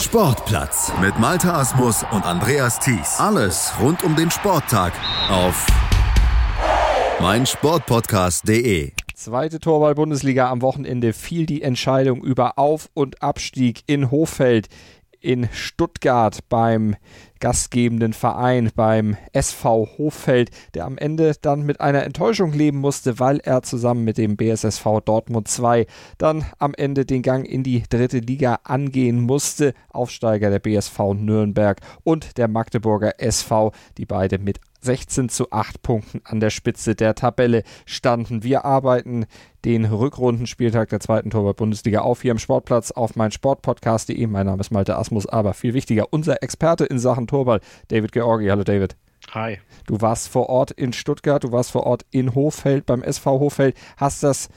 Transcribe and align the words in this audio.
Sportplatz 0.00 0.92
mit 1.00 1.18
Malta 1.18 1.58
Asmus 1.58 2.04
und 2.12 2.24
Andreas 2.24 2.78
Thies. 2.78 3.18
Alles 3.18 3.72
rund 3.80 4.04
um 4.04 4.14
den 4.14 4.30
Sporttag 4.30 4.92
auf 5.28 5.66
meinsportpodcast.de. 7.20 8.92
Zweite 9.14 9.58
Torball-Bundesliga 9.58 10.48
am 10.48 10.62
Wochenende 10.62 11.12
fiel 11.12 11.46
die 11.46 11.62
Entscheidung 11.62 12.22
über 12.22 12.60
Auf- 12.60 12.88
und 12.94 13.20
Abstieg 13.22 13.82
in 13.88 14.12
Hofeld 14.12 14.68
in 15.20 15.48
Stuttgart 15.52 16.38
beim 16.48 16.96
gastgebenden 17.40 18.12
Verein, 18.12 18.70
beim 18.74 19.16
SV 19.32 19.88
Hoffeld, 19.98 20.50
der 20.74 20.84
am 20.84 20.98
Ende 20.98 21.34
dann 21.40 21.62
mit 21.62 21.80
einer 21.80 22.04
Enttäuschung 22.04 22.52
leben 22.52 22.78
musste, 22.78 23.18
weil 23.18 23.38
er 23.38 23.62
zusammen 23.62 24.04
mit 24.04 24.18
dem 24.18 24.36
BSSV 24.36 25.00
Dortmund 25.04 25.48
2 25.48 25.86
dann 26.18 26.44
am 26.58 26.74
Ende 26.74 27.04
den 27.04 27.22
Gang 27.22 27.46
in 27.46 27.62
die 27.62 27.84
dritte 27.88 28.18
Liga 28.18 28.58
angehen 28.64 29.20
musste. 29.20 29.74
Aufsteiger 29.90 30.50
der 30.50 30.58
BSV 30.58 31.14
Nürnberg 31.14 31.80
und 32.04 32.36
der 32.38 32.48
Magdeburger 32.48 33.20
SV, 33.20 33.72
die 33.96 34.06
beide 34.06 34.38
mit 34.38 34.60
16 34.88 35.28
zu 35.28 35.52
8 35.52 35.82
Punkten 35.82 36.22
an 36.24 36.40
der 36.40 36.48
Spitze 36.48 36.94
der 36.94 37.14
Tabelle 37.14 37.62
standen. 37.84 38.42
Wir 38.42 38.64
arbeiten 38.64 39.26
den 39.66 39.84
Rückrundenspieltag 39.84 40.88
der 40.88 41.00
zweiten 41.00 41.28
Torwart-Bundesliga 41.28 42.00
auf 42.00 42.22
hier 42.22 42.30
im 42.30 42.38
Sportplatz 42.38 42.90
auf 42.90 43.14
mein 43.14 43.30
Sportpodcast.de. 43.30 44.26
Mein 44.28 44.46
Name 44.46 44.60
ist 44.60 44.70
Malte 44.70 44.96
Asmus, 44.96 45.26
aber 45.26 45.52
viel 45.52 45.74
wichtiger, 45.74 46.06
unser 46.10 46.42
Experte 46.42 46.86
in 46.86 46.98
Sachen 46.98 47.26
Torball, 47.26 47.60
David 47.88 48.12
Georgi. 48.12 48.48
Hallo 48.48 48.64
David. 48.64 48.96
Hi. 49.32 49.58
Du 49.86 50.00
warst 50.00 50.28
vor 50.28 50.48
Ort 50.48 50.70
in 50.70 50.94
Stuttgart, 50.94 51.44
du 51.44 51.52
warst 51.52 51.70
vor 51.70 51.84
Ort 51.84 52.06
in 52.10 52.34
Hofeld 52.34 52.86
beim 52.86 53.02
SV 53.02 53.40
Hofeld, 53.40 53.76
hast 53.98 54.22
das 54.22 54.48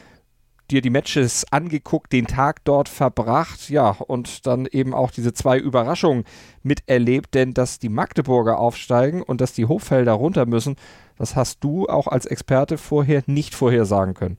dir 0.72 0.82
die 0.82 0.90
Matches 0.90 1.46
angeguckt, 1.52 2.14
den 2.14 2.28
Tag 2.28 2.64
dort 2.64 2.90
verbracht, 2.90 3.70
ja, 3.70 3.90
und 3.90 4.48
dann 4.48 4.66
eben 4.66 4.94
auch 4.94 5.12
diese 5.12 5.34
zwei 5.34 5.58
Überraschungen 5.58 6.24
miterlebt, 6.64 7.34
denn 7.36 7.54
dass 7.54 7.80
die 7.80 7.90
Magdeburger 7.90 8.58
aufsteigen 8.58 9.22
und 9.22 9.42
dass 9.42 9.54
die 9.54 9.66
Hoffelder 9.66 10.14
runter 10.14 10.46
müssen, 10.46 10.76
das 11.18 11.36
hast 11.36 11.64
du 11.64 11.88
auch 11.88 12.08
als 12.08 12.26
Experte 12.26 12.78
vorher 12.78 13.24
nicht 13.28 13.54
vorhersagen 13.54 14.14
können. 14.14 14.38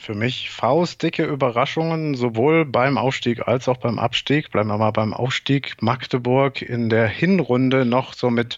Für 0.00 0.14
mich 0.14 0.48
faustdicke 0.48 1.24
Überraschungen, 1.24 2.14
sowohl 2.14 2.64
beim 2.64 2.96
Aufstieg 2.96 3.46
als 3.46 3.68
auch 3.68 3.76
beim 3.76 3.98
Abstieg. 3.98 4.50
Bleiben 4.50 4.70
wir 4.70 4.78
mal 4.78 4.92
beim 4.92 5.12
Aufstieg. 5.12 5.74
Magdeburg 5.82 6.62
in 6.62 6.88
der 6.88 7.06
Hinrunde 7.06 7.84
noch 7.84 8.14
so 8.14 8.30
mit 8.30 8.56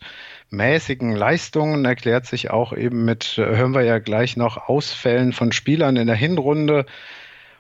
mäßigen 0.51 1.17
Leistungen, 1.17 1.84
erklärt 1.84 2.27
sich 2.27 2.53
auch 2.53 2.73
eben 2.73 3.05
mit, 3.05 3.39
äh, 3.39 3.57
hören 3.57 3.75
wir 3.75 3.83
ja 3.83 3.99
gleich 3.99 4.37
noch, 4.37 4.69
Ausfällen 4.69 5.33
von 5.33 5.51
Spielern 5.51 5.97
in 5.97 6.07
der 6.07 6.15
Hinrunde. 6.15 6.87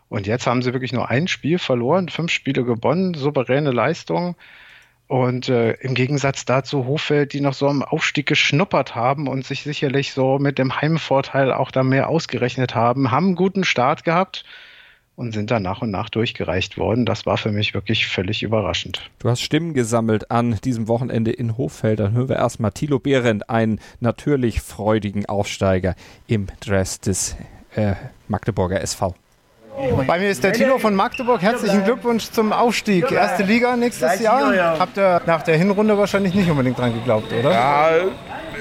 Und 0.08 0.28
jetzt 0.28 0.46
haben 0.46 0.62
sie 0.62 0.72
wirklich 0.72 0.92
nur 0.92 1.10
ein 1.10 1.26
Spiel 1.26 1.58
verloren, 1.58 2.08
fünf 2.08 2.30
Spiele 2.30 2.62
gewonnen, 2.62 3.14
souveräne 3.14 3.72
Leistung. 3.72 4.36
Und 5.12 5.50
äh, 5.50 5.72
im 5.72 5.92
Gegensatz 5.92 6.46
dazu 6.46 6.86
Hofeld, 6.86 7.34
die 7.34 7.42
noch 7.42 7.52
so 7.52 7.68
am 7.68 7.82
Aufstieg 7.82 8.24
geschnuppert 8.24 8.94
haben 8.94 9.28
und 9.28 9.44
sich 9.44 9.62
sicherlich 9.62 10.14
so 10.14 10.38
mit 10.38 10.58
dem 10.58 10.80
Heimvorteil 10.80 11.52
auch 11.52 11.70
da 11.70 11.82
mehr 11.82 12.08
ausgerechnet 12.08 12.74
haben, 12.74 13.10
haben 13.10 13.26
einen 13.26 13.34
guten 13.34 13.62
Start 13.62 14.04
gehabt 14.04 14.42
und 15.14 15.32
sind 15.32 15.50
dann 15.50 15.64
nach 15.64 15.82
und 15.82 15.90
nach 15.90 16.08
durchgereicht 16.08 16.78
worden. 16.78 17.04
Das 17.04 17.26
war 17.26 17.36
für 17.36 17.52
mich 17.52 17.74
wirklich 17.74 18.06
völlig 18.06 18.42
überraschend. 18.42 19.10
Du 19.18 19.28
hast 19.28 19.42
Stimmen 19.42 19.74
gesammelt 19.74 20.30
an 20.30 20.58
diesem 20.64 20.88
Wochenende 20.88 21.30
in 21.30 21.58
Hoffeld. 21.58 22.00
Dann 22.00 22.14
hören 22.14 22.30
wir 22.30 22.36
erstmal 22.36 22.72
Thilo 22.72 22.98
Behrendt, 22.98 23.50
einen 23.50 23.80
natürlich 24.00 24.62
freudigen 24.62 25.26
Aufsteiger 25.26 25.94
im 26.26 26.46
Dress 26.60 27.00
des 27.00 27.36
äh, 27.74 27.96
Magdeburger 28.28 28.80
SV. 28.80 29.14
Bei 30.06 30.18
mir 30.18 30.28
ist 30.28 30.44
der 30.44 30.52
Tino 30.52 30.78
von 30.78 30.94
Magdeburg. 30.94 31.40
Herzlichen 31.40 31.84
Glückwunsch 31.84 32.30
zum 32.30 32.52
Aufstieg. 32.52 33.10
Erste 33.10 33.42
Liga 33.42 33.76
nächstes 33.76 34.20
Jahr. 34.20 34.78
Habt 34.78 34.98
ihr 34.98 35.22
nach 35.26 35.42
der 35.42 35.56
Hinrunde 35.56 35.96
wahrscheinlich 35.96 36.34
nicht 36.34 36.50
unbedingt 36.50 36.78
dran 36.78 36.92
geglaubt, 36.92 37.32
oder? 37.32 37.50
Ja, 37.50 37.90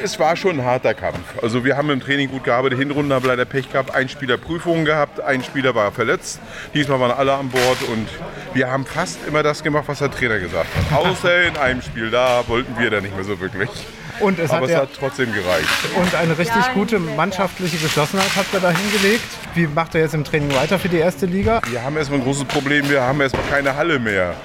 es 0.03 0.17
war 0.19 0.35
schon 0.35 0.59
ein 0.59 0.65
harter 0.65 0.93
Kampf. 0.93 1.19
Also 1.41 1.65
wir 1.65 1.75
haben 1.75 1.89
im 1.89 1.99
Training 1.99 2.29
gut 2.29 2.45
gearbeitet. 2.45 2.79
Hinrunde 2.79 3.13
haben 3.13 3.23
wir 3.23 3.29
leider 3.29 3.45
Pech 3.45 3.71
gehabt. 3.71 3.93
Ein 3.93 4.07
Spieler 4.09 4.37
Prüfungen 4.37 4.85
gehabt, 4.85 5.19
ein 5.19 5.43
Spieler 5.43 5.75
war 5.75 5.91
verletzt. 5.91 6.39
Diesmal 6.73 6.99
waren 6.99 7.11
alle 7.11 7.33
an 7.33 7.49
Bord 7.49 7.77
und 7.91 8.07
wir 8.53 8.71
haben 8.71 8.85
fast 8.85 9.19
immer 9.27 9.43
das 9.43 9.63
gemacht, 9.63 9.83
was 9.87 9.99
der 9.99 10.11
Trainer 10.11 10.39
gesagt 10.39 10.67
hat. 10.91 10.97
Außer 10.97 11.43
in 11.43 11.57
einem 11.57 11.81
Spiel, 11.81 12.09
da 12.09 12.43
wollten 12.47 12.79
wir 12.79 12.89
dann 12.89 13.03
nicht 13.03 13.15
mehr 13.15 13.25
so 13.25 13.39
wirklich. 13.39 13.69
Und 14.21 14.39
es 14.39 14.49
Aber 14.51 14.61
hat, 14.61 14.63
es 14.65 14.71
ja, 14.71 14.77
hat 14.81 14.89
trotzdem 14.97 15.33
gereicht. 15.33 15.67
und 15.95 16.15
eine 16.15 16.37
richtig 16.37 16.73
gute 16.73 16.99
mannschaftliche 16.99 17.77
Geschlossenheit 17.77 18.29
habt 18.35 18.53
ihr 18.53 18.59
da 18.59 18.71
hingelegt. 18.71 19.23
Wie 19.55 19.67
macht 19.67 19.95
ihr 19.95 20.01
jetzt 20.01 20.13
im 20.13 20.23
Training 20.23 20.53
weiter 20.55 20.77
für 20.79 20.89
die 20.89 20.97
erste 20.97 21.25
Liga? 21.25 21.61
Wir 21.69 21.83
haben 21.83 21.97
erstmal 21.97 22.19
ein 22.19 22.23
großes 22.23 22.45
Problem, 22.45 22.89
wir 22.89 23.01
haben 23.01 23.19
erstmal 23.21 23.43
keine 23.49 23.75
Halle 23.75 23.99
mehr. 23.99 24.35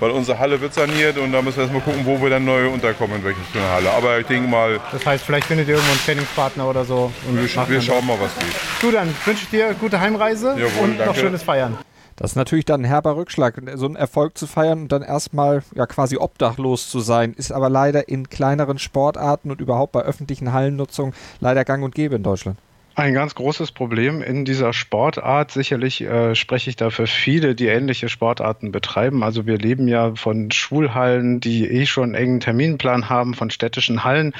Weil 0.00 0.12
unsere 0.12 0.38
Halle 0.38 0.58
wird 0.58 0.72
saniert 0.72 1.18
und 1.18 1.30
da 1.30 1.42
müssen 1.42 1.58
wir 1.58 1.64
erstmal 1.64 1.82
gucken, 1.82 2.06
wo 2.06 2.20
wir 2.22 2.30
dann 2.30 2.44
neu 2.46 2.68
unterkommen, 2.70 3.16
in 3.16 3.24
welche 3.24 3.38
Halle. 3.70 3.90
Aber 3.90 4.18
ich 4.18 4.26
denke 4.26 4.48
mal, 4.48 4.80
Das 4.92 5.04
heißt, 5.04 5.22
vielleicht 5.24 5.46
findet 5.46 5.68
ihr 5.68 5.74
irgendwo 5.74 5.92
einen 5.92 6.00
Trainingspartner 6.04 6.66
oder 6.66 6.86
so. 6.86 7.12
Und 7.28 7.36
wir, 7.36 7.68
wir 7.68 7.80
schauen 7.82 8.06
mal, 8.06 8.16
was 8.18 8.34
geht. 8.38 8.54
Du, 8.80 8.90
dann 8.90 9.14
wünsche 9.26 9.42
ich 9.44 9.50
dir 9.50 9.74
gute 9.74 10.00
Heimreise 10.00 10.56
Jawohl, 10.58 10.84
und 10.84 10.98
noch 10.98 11.04
danke. 11.04 11.20
schönes 11.20 11.42
Feiern. 11.42 11.76
Das 12.20 12.32
ist 12.32 12.36
natürlich 12.36 12.66
dann 12.66 12.82
ein 12.82 12.84
herber 12.84 13.16
Rückschlag, 13.16 13.54
so 13.76 13.86
einen 13.86 13.96
Erfolg 13.96 14.36
zu 14.36 14.46
feiern 14.46 14.82
und 14.82 14.92
dann 14.92 15.00
erstmal 15.00 15.62
ja 15.74 15.86
quasi 15.86 16.18
obdachlos 16.18 16.90
zu 16.90 17.00
sein, 17.00 17.32
ist 17.32 17.50
aber 17.50 17.70
leider 17.70 18.10
in 18.10 18.28
kleineren 18.28 18.78
Sportarten 18.78 19.50
und 19.50 19.62
überhaupt 19.62 19.92
bei 19.92 20.02
öffentlichen 20.02 20.52
Hallennutzung 20.52 21.14
leider 21.40 21.64
gang 21.64 21.82
und 21.82 21.94
gäbe 21.94 22.16
in 22.16 22.22
Deutschland. 22.22 22.58
Ein 22.94 23.14
ganz 23.14 23.34
großes 23.34 23.72
Problem 23.72 24.20
in 24.20 24.44
dieser 24.44 24.74
Sportart. 24.74 25.50
Sicherlich 25.50 26.02
äh, 26.02 26.34
spreche 26.34 26.68
ich 26.68 26.76
da 26.76 26.90
für 26.90 27.06
viele, 27.06 27.54
die 27.54 27.68
ähnliche 27.68 28.10
Sportarten 28.10 28.70
betreiben. 28.70 29.22
Also 29.22 29.46
wir 29.46 29.56
leben 29.56 29.88
ja 29.88 30.14
von 30.14 30.50
Schulhallen, 30.50 31.40
die 31.40 31.66
eh 31.70 31.86
schon 31.86 32.14
einen 32.14 32.14
engen 32.16 32.40
Terminplan 32.40 33.08
haben, 33.08 33.32
von 33.32 33.48
städtischen 33.48 34.04
Hallen. 34.04 34.34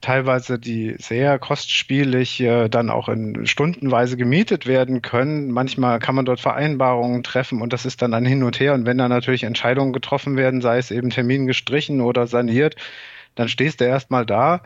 Teilweise, 0.00 0.60
die 0.60 0.94
sehr 0.98 1.40
kostspielig 1.40 2.40
äh, 2.40 2.68
dann 2.68 2.88
auch 2.88 3.08
in 3.08 3.46
stundenweise 3.46 4.16
gemietet 4.16 4.66
werden 4.66 5.02
können. 5.02 5.50
Manchmal 5.50 5.98
kann 5.98 6.14
man 6.14 6.24
dort 6.24 6.40
Vereinbarungen 6.40 7.24
treffen 7.24 7.60
und 7.60 7.72
das 7.72 7.84
ist 7.84 8.00
dann 8.00 8.14
ein 8.14 8.24
Hin 8.24 8.44
und 8.44 8.60
Her. 8.60 8.74
Und 8.74 8.86
wenn 8.86 8.98
da 8.98 9.08
natürlich 9.08 9.42
Entscheidungen 9.42 9.92
getroffen 9.92 10.36
werden, 10.36 10.60
sei 10.60 10.78
es 10.78 10.92
eben 10.92 11.10
Termin 11.10 11.46
gestrichen 11.46 12.00
oder 12.00 12.28
saniert, 12.28 12.76
dann 13.34 13.48
stehst 13.48 13.80
du 13.80 13.86
erstmal 13.86 14.24
da. 14.24 14.62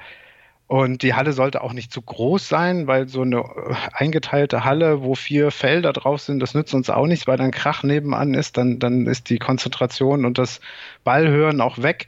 Und 0.73 1.03
die 1.03 1.13
Halle 1.13 1.35
sollte 1.35 1.61
auch 1.63 1.75
nicht 1.75 1.93
zu 1.93 2.01
groß 2.01 2.49
sein, 2.49 2.87
weil 2.87 3.07
so 3.07 3.21
eine 3.21 3.41
äh, 3.41 3.75
eingeteilte 3.93 4.65
Halle, 4.65 5.03
wo 5.03 5.15
vier 5.15 5.51
Felder 5.51 5.93
drauf 5.93 6.23
sind, 6.23 6.41
das 6.41 6.55
nützt 6.55 6.73
uns 6.73 6.89
auch 6.89 7.07
nichts, 7.07 7.27
weil 7.27 7.37
dann 7.37 7.51
Krach 7.51 7.83
nebenan 7.83 8.33
ist, 8.33 8.57
dann, 8.57 8.79
dann 8.79 9.07
ist 9.07 9.29
die 9.29 9.39
Konzentration 9.39 10.25
und 10.25 10.39
das 10.39 10.61
Ballhören 11.05 11.61
auch 11.61 11.83
weg. 11.83 12.07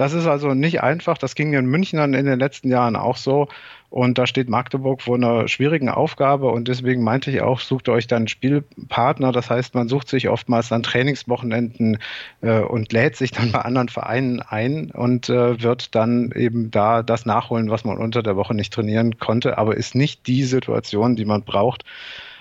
Das 0.00 0.14
ist 0.14 0.26
also 0.26 0.54
nicht 0.54 0.82
einfach. 0.82 1.18
Das 1.18 1.34
ging 1.34 1.52
den 1.52 1.66
Münchnern 1.66 2.14
in 2.14 2.24
den 2.24 2.38
letzten 2.38 2.70
Jahren 2.70 2.96
auch 2.96 3.18
so. 3.18 3.48
Und 3.90 4.16
da 4.16 4.26
steht 4.26 4.48
Magdeburg 4.48 5.02
vor 5.02 5.16
einer 5.16 5.46
schwierigen 5.46 5.90
Aufgabe. 5.90 6.48
Und 6.48 6.68
deswegen 6.68 7.04
meinte 7.04 7.30
ich 7.30 7.42
auch, 7.42 7.60
sucht 7.60 7.86
euch 7.90 8.06
dann 8.06 8.26
Spielpartner. 8.26 9.30
Das 9.30 9.50
heißt, 9.50 9.74
man 9.74 9.88
sucht 9.88 10.08
sich 10.08 10.30
oftmals 10.30 10.70
dann 10.70 10.82
Trainingswochenenden 10.82 11.98
äh, 12.40 12.60
und 12.60 12.94
lädt 12.94 13.16
sich 13.16 13.30
dann 13.30 13.52
bei 13.52 13.58
anderen 13.58 13.90
Vereinen 13.90 14.40
ein 14.40 14.90
und 14.90 15.28
äh, 15.28 15.62
wird 15.62 15.94
dann 15.94 16.32
eben 16.34 16.70
da 16.70 17.02
das 17.02 17.26
nachholen, 17.26 17.68
was 17.68 17.84
man 17.84 17.98
unter 17.98 18.22
der 18.22 18.36
Woche 18.36 18.54
nicht 18.54 18.72
trainieren 18.72 19.18
konnte. 19.18 19.58
Aber 19.58 19.76
ist 19.76 19.94
nicht 19.94 20.26
die 20.26 20.44
Situation, 20.44 21.14
die 21.14 21.26
man 21.26 21.42
braucht, 21.42 21.84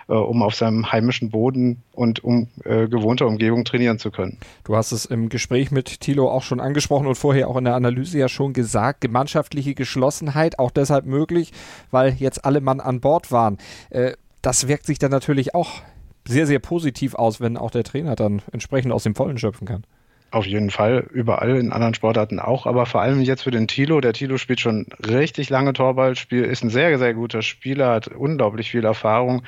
äh, 0.09 0.13
um 0.13 0.41
auf 0.41 0.55
seinem 0.55 0.91
heimischen 0.91 1.29
Boden 1.29 1.83
und 1.93 2.23
um 2.23 2.47
äh, 2.65 2.87
gewohnter 2.87 3.27
Umgebung 3.27 3.63
trainieren 3.63 3.99
zu 3.99 4.09
können. 4.09 4.37
Du 4.63 4.75
hast 4.75 4.91
es 4.91 5.05
im 5.05 5.29
Gespräch 5.29 5.69
mit 5.69 6.01
Thilo 6.01 6.29
auch 6.29 6.41
schon 6.41 6.59
angesprochen 6.59 7.05
und 7.05 7.15
vorher 7.15 7.47
auch 7.47 7.57
in 7.57 7.65
der 7.65 7.75
Analyse 7.75 8.17
ja 8.17 8.27
schon 8.27 8.53
gesagt, 8.53 9.01
gemeinschaftliche 9.01 9.75
Geschlossenheit 9.75 10.57
auch 10.57 10.71
deshalb 10.71 11.05
möglich, 11.05 11.51
weil 11.91 12.13
jetzt 12.13 12.43
alle 12.43 12.59
Mann 12.59 12.79
an 12.79 12.99
Bord 12.99 13.31
waren. 13.31 13.59
Äh, 13.91 14.13
das 14.41 14.67
wirkt 14.67 14.87
sich 14.87 14.97
dann 14.97 15.11
natürlich 15.11 15.53
auch 15.53 15.81
sehr, 16.27 16.47
sehr 16.47 16.59
positiv 16.59 17.15
aus, 17.15 17.39
wenn 17.39 17.57
auch 17.57 17.71
der 17.71 17.83
Trainer 17.83 18.15
dann 18.15 18.41
entsprechend 18.51 18.91
aus 18.91 19.03
dem 19.03 19.15
Vollen 19.15 19.37
schöpfen 19.37 19.67
kann. 19.67 19.83
Auf 20.31 20.45
jeden 20.45 20.69
Fall, 20.69 21.07
überall 21.11 21.57
in 21.57 21.71
anderen 21.71 21.93
Sportarten 21.95 22.39
auch, 22.39 22.67
aber 22.67 22.85
vor 22.85 23.01
allem 23.01 23.21
jetzt 23.21 23.43
für 23.43 23.51
den 23.51 23.67
Tilo. 23.67 23.99
Der 23.99 24.13
Tilo 24.13 24.37
spielt 24.37 24.59
schon 24.59 24.85
richtig 25.07 25.49
lange 25.49 25.73
Torballspiel, 25.73 26.43
ist 26.43 26.63
ein 26.63 26.69
sehr, 26.69 26.97
sehr 26.99 27.15
guter 27.15 27.41
Spieler, 27.41 27.93
hat 27.93 28.07
unglaublich 28.07 28.69
viel 28.69 28.85
Erfahrung 28.85 29.43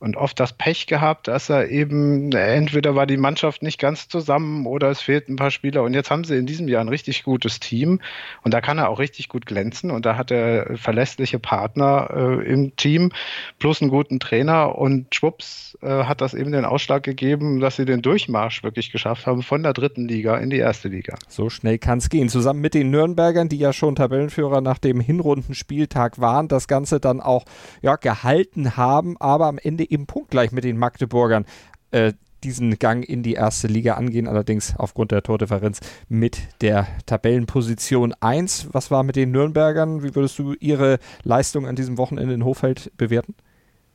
und 0.00 0.16
oft 0.16 0.38
das 0.38 0.52
Pech 0.52 0.86
gehabt, 0.86 1.28
dass 1.28 1.48
er 1.48 1.68
eben, 1.68 2.30
entweder 2.32 2.94
war 2.94 3.06
die 3.06 3.16
Mannschaft 3.16 3.62
nicht 3.62 3.80
ganz 3.80 4.08
zusammen 4.08 4.66
oder 4.66 4.90
es 4.90 5.00
fehlten 5.00 5.32
ein 5.32 5.36
paar 5.36 5.50
Spieler. 5.50 5.82
Und 5.82 5.94
jetzt 5.94 6.10
haben 6.10 6.24
sie 6.24 6.36
in 6.36 6.46
diesem 6.46 6.68
Jahr 6.68 6.80
ein 6.80 6.88
richtig 6.88 7.24
gutes 7.24 7.58
Team 7.58 8.00
und 8.42 8.54
da 8.54 8.60
kann 8.60 8.78
er 8.78 8.90
auch 8.90 9.00
richtig 9.00 9.28
gut 9.28 9.46
glänzen 9.46 9.90
und 9.90 10.06
da 10.06 10.16
hat 10.16 10.30
er 10.30 10.76
verlässliche 10.76 11.38
Partner 11.38 12.10
äh, 12.14 12.52
im 12.52 12.76
Team 12.76 13.10
plus 13.58 13.82
einen 13.82 13.90
guten 13.90 14.20
Trainer 14.20 14.78
und 14.78 15.14
schwupps 15.14 15.76
äh, 15.82 16.04
hat 16.04 16.20
das 16.20 16.34
eben 16.34 16.52
den 16.52 16.64
Ausschlag 16.64 17.02
gegeben, 17.02 17.58
dass 17.58 17.76
sie 17.76 17.84
den 17.84 18.02
Durchmarsch 18.02 18.62
wirklich 18.62 18.92
geschafft 18.92 19.26
haben 19.26 19.42
von 19.42 19.62
der 19.62 19.72
dritten 19.72 20.06
Liga 20.06 20.36
in 20.36 20.50
die 20.50 20.58
erste 20.58 20.88
Liga. 20.88 21.16
So 21.28 21.50
schnell 21.50 21.78
kann 21.78 21.98
es 21.98 22.08
gehen. 22.08 22.28
Zusammen 22.28 22.60
mit 22.60 22.74
den 22.74 22.90
Nürnbergern, 22.90 23.48
die 23.48 23.58
ja 23.58 23.72
schon 23.72 23.96
Tabellenführer 23.96 24.60
nach 24.60 24.78
dem 24.78 25.00
Hinrundenspieltag 25.00 26.20
waren, 26.20 26.46
das 26.46 26.68
Ganze 26.68 27.00
dann 27.00 27.20
auch 27.20 27.44
ja, 27.82 27.96
gehalten 27.96 28.76
haben, 28.76 29.16
aber 29.18 29.46
am 29.46 29.58
Ende 29.58 29.87
eben 29.90 30.06
punktgleich 30.06 30.52
mit 30.52 30.64
den 30.64 30.78
Magdeburgern. 30.78 31.44
Äh, 31.90 32.12
diesen 32.44 32.78
Gang 32.78 33.04
in 33.04 33.24
die 33.24 33.34
erste 33.34 33.66
Liga 33.66 33.94
angehen, 33.94 34.28
allerdings 34.28 34.76
aufgrund 34.76 35.10
der 35.10 35.24
Tordifferenz 35.24 35.80
mit 36.08 36.38
der 36.60 36.86
Tabellenposition 37.06 38.14
1. 38.20 38.68
Was 38.70 38.92
war 38.92 39.02
mit 39.02 39.16
den 39.16 39.32
Nürnbergern? 39.32 40.04
Wie 40.04 40.14
würdest 40.14 40.38
du 40.38 40.54
ihre 40.60 41.00
Leistung 41.24 41.66
an 41.66 41.74
diesem 41.74 41.98
Wochenende 41.98 42.34
in 42.34 42.44
Hofeld 42.44 42.92
bewerten? 42.96 43.34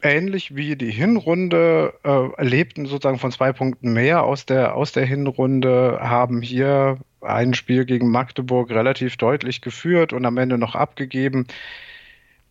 ähnlich 0.04 0.56
wie 0.56 0.76
die 0.76 0.92
Hinrunde 0.92 1.94
äh, 2.04 2.30
erlebten 2.38 2.86
sozusagen 2.86 3.20
von 3.20 3.32
zwei 3.32 3.54
Punkten 3.54 3.94
mehr 3.94 4.24
aus 4.24 4.46
der, 4.46 4.76
aus 4.76 4.92
der 4.92 5.06
Hinrunde, 5.06 6.00
haben 6.02 6.42
hier 6.42 6.98
ein 7.22 7.54
Spiel 7.54 7.86
gegen 7.86 8.12
Magdeburg 8.12 8.70
relativ 8.70 9.18
deutlich 9.18 9.62
geführt 9.62 10.14
und 10.14 10.26
am 10.26 10.38
Ende 10.38 10.58
noch 10.58 10.76
abgegeben. 10.76 11.48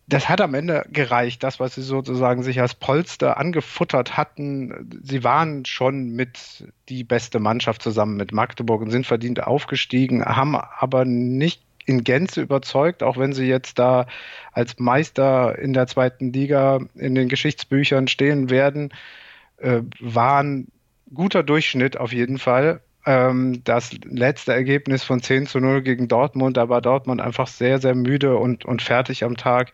Das 0.07 0.27
hat 0.27 0.41
am 0.41 0.53
Ende 0.53 0.85
gereicht, 0.91 1.43
das, 1.43 1.59
was 1.59 1.75
sie 1.75 1.81
sozusagen 1.81 2.43
sich 2.43 2.59
als 2.59 2.73
Polster 2.73 3.37
angefuttert 3.37 4.17
hatten. 4.17 5.01
Sie 5.01 5.23
waren 5.23 5.65
schon 5.65 6.09
mit 6.09 6.65
die 6.89 7.05
beste 7.05 7.39
Mannschaft 7.39 7.81
zusammen 7.81 8.17
mit 8.17 8.33
Magdeburg 8.33 8.81
und 8.81 8.91
sind 8.91 9.07
verdient 9.07 9.43
aufgestiegen, 9.43 10.25
haben 10.25 10.55
aber 10.55 11.05
nicht 11.05 11.61
in 11.85 12.03
Gänze 12.03 12.41
überzeugt, 12.41 13.03
auch 13.03 13.17
wenn 13.17 13.33
sie 13.33 13.45
jetzt 13.45 13.79
da 13.79 14.07
als 14.51 14.79
Meister 14.79 15.57
in 15.57 15.73
der 15.73 15.87
zweiten 15.87 16.33
Liga 16.33 16.79
in 16.95 17.15
den 17.15 17.29
Geschichtsbüchern 17.29 18.07
stehen 18.07 18.49
werden, 18.49 18.93
äh, 19.57 19.81
waren 19.99 20.67
guter 21.13 21.43
Durchschnitt 21.43 21.97
auf 21.97 22.11
jeden 22.11 22.39
Fall. 22.39 22.81
Ähm, 23.05 23.61
das 23.63 23.91
letzte 24.03 24.53
Ergebnis 24.53 25.03
von 25.03 25.21
10 25.21 25.47
zu 25.47 25.59
0 25.59 25.81
gegen 25.81 26.07
Dortmund, 26.07 26.57
da 26.57 26.69
war 26.69 26.81
Dortmund 26.81 27.21
einfach 27.21 27.47
sehr, 27.47 27.79
sehr 27.79 27.95
müde 27.95 28.37
und, 28.37 28.65
und 28.65 28.81
fertig 28.81 29.23
am 29.23 29.37
Tag. 29.37 29.73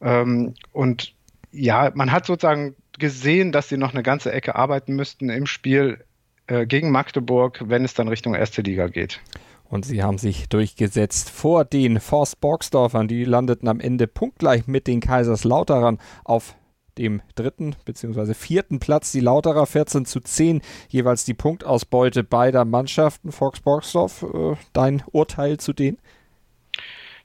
Ähm, 0.00 0.54
und 0.72 1.14
ja, 1.50 1.90
man 1.94 2.12
hat 2.12 2.26
sozusagen 2.26 2.74
gesehen, 2.98 3.52
dass 3.52 3.68
sie 3.68 3.78
noch 3.78 3.94
eine 3.94 4.02
ganze 4.02 4.32
Ecke 4.32 4.54
arbeiten 4.56 4.94
müssten 4.94 5.30
im 5.30 5.46
Spiel 5.46 6.04
äh, 6.46 6.66
gegen 6.66 6.90
Magdeburg, 6.90 7.62
wenn 7.66 7.84
es 7.84 7.94
dann 7.94 8.08
Richtung 8.08 8.34
erste 8.34 8.62
Liga 8.62 8.88
geht. 8.88 9.20
Und 9.64 9.84
sie 9.84 10.02
haben 10.02 10.18
sich 10.18 10.48
durchgesetzt 10.48 11.30
vor 11.30 11.64
den 11.64 12.00
Forst 12.00 12.40
Borgsdorfern. 12.40 13.06
Die 13.06 13.24
landeten 13.24 13.68
am 13.68 13.80
Ende 13.80 14.06
punktgleich 14.06 14.66
mit 14.66 14.86
den 14.86 15.00
Kaiserslauterern 15.00 15.98
auf 16.24 16.54
dem 16.98 17.22
dritten 17.34 17.76
bzw. 17.84 18.34
vierten 18.34 18.78
Platz. 18.80 19.12
Die 19.12 19.20
Lauterer 19.20 19.66
14 19.66 20.04
zu 20.04 20.20
10, 20.20 20.60
jeweils 20.88 21.24
die 21.24 21.34
Punktausbeute 21.34 22.24
beider 22.24 22.64
Mannschaften. 22.64 23.32
Fox 23.32 23.60
Borgsdorf, 23.60 24.22
äh, 24.22 24.56
dein 24.72 25.02
Urteil 25.12 25.58
zu 25.58 25.72
denen? 25.72 25.98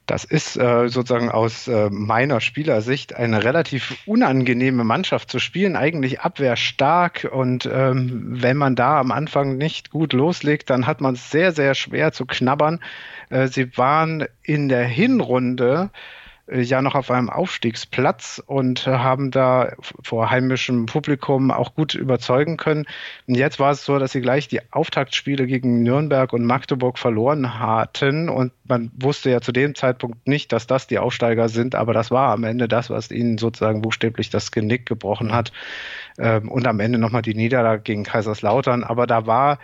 Das 0.06 0.24
ist 0.24 0.58
äh, 0.58 0.88
sozusagen 0.88 1.30
aus 1.30 1.66
äh, 1.66 1.88
meiner 1.90 2.42
Spielersicht 2.42 3.16
eine 3.16 3.42
relativ 3.42 3.96
unangenehme 4.04 4.84
Mannschaft 4.84 5.30
zu 5.30 5.38
spielen, 5.38 5.76
eigentlich 5.76 6.20
abwehrstark. 6.20 7.30
Und 7.32 7.68
ähm, 7.72 8.42
wenn 8.42 8.58
man 8.58 8.76
da 8.76 9.00
am 9.00 9.12
Anfang 9.12 9.56
nicht 9.56 9.90
gut 9.90 10.12
loslegt, 10.12 10.68
dann 10.68 10.86
hat 10.86 11.00
man 11.00 11.14
es 11.14 11.30
sehr, 11.30 11.52
sehr 11.52 11.74
schwer 11.74 12.12
zu 12.12 12.26
knabbern. 12.26 12.80
Äh, 13.30 13.48
sie 13.48 13.78
waren 13.78 14.26
in 14.42 14.68
der 14.68 14.84
Hinrunde 14.84 15.90
ja 16.52 16.82
noch 16.82 16.94
auf 16.94 17.10
einem 17.10 17.30
Aufstiegsplatz 17.30 18.42
und 18.44 18.86
haben 18.86 19.30
da 19.30 19.72
vor 20.02 20.30
heimischem 20.30 20.86
Publikum 20.86 21.50
auch 21.50 21.74
gut 21.74 21.94
überzeugen 21.94 22.56
können. 22.56 22.86
Und 23.26 23.36
jetzt 23.36 23.58
war 23.58 23.70
es 23.70 23.84
so, 23.84 23.98
dass 23.98 24.12
sie 24.12 24.20
gleich 24.20 24.48
die 24.48 24.60
Auftaktspiele 24.72 25.46
gegen 25.46 25.82
Nürnberg 25.82 26.32
und 26.32 26.44
Magdeburg 26.44 26.98
verloren 26.98 27.58
hatten 27.58 28.28
und 28.28 28.52
man 28.64 28.90
wusste 28.94 29.30
ja 29.30 29.40
zu 29.40 29.52
dem 29.52 29.74
Zeitpunkt 29.74 30.26
nicht, 30.26 30.52
dass 30.52 30.66
das 30.66 30.86
die 30.86 30.98
Aufsteiger 30.98 31.48
sind, 31.48 31.74
aber 31.74 31.92
das 31.94 32.10
war 32.10 32.32
am 32.32 32.44
Ende 32.44 32.68
das, 32.68 32.90
was 32.90 33.10
ihnen 33.10 33.38
sozusagen 33.38 33.82
buchstäblich 33.82 34.30
das 34.30 34.52
Genick 34.52 34.86
gebrochen 34.86 35.32
hat. 35.32 35.52
Ähm, 36.18 36.50
und 36.50 36.66
am 36.66 36.80
Ende 36.80 36.98
nochmal 36.98 37.22
die 37.22 37.34
Niederlage 37.34 37.82
gegen 37.82 38.04
Kaiserslautern. 38.04 38.84
Aber 38.84 39.06
da 39.06 39.26
war 39.26 39.58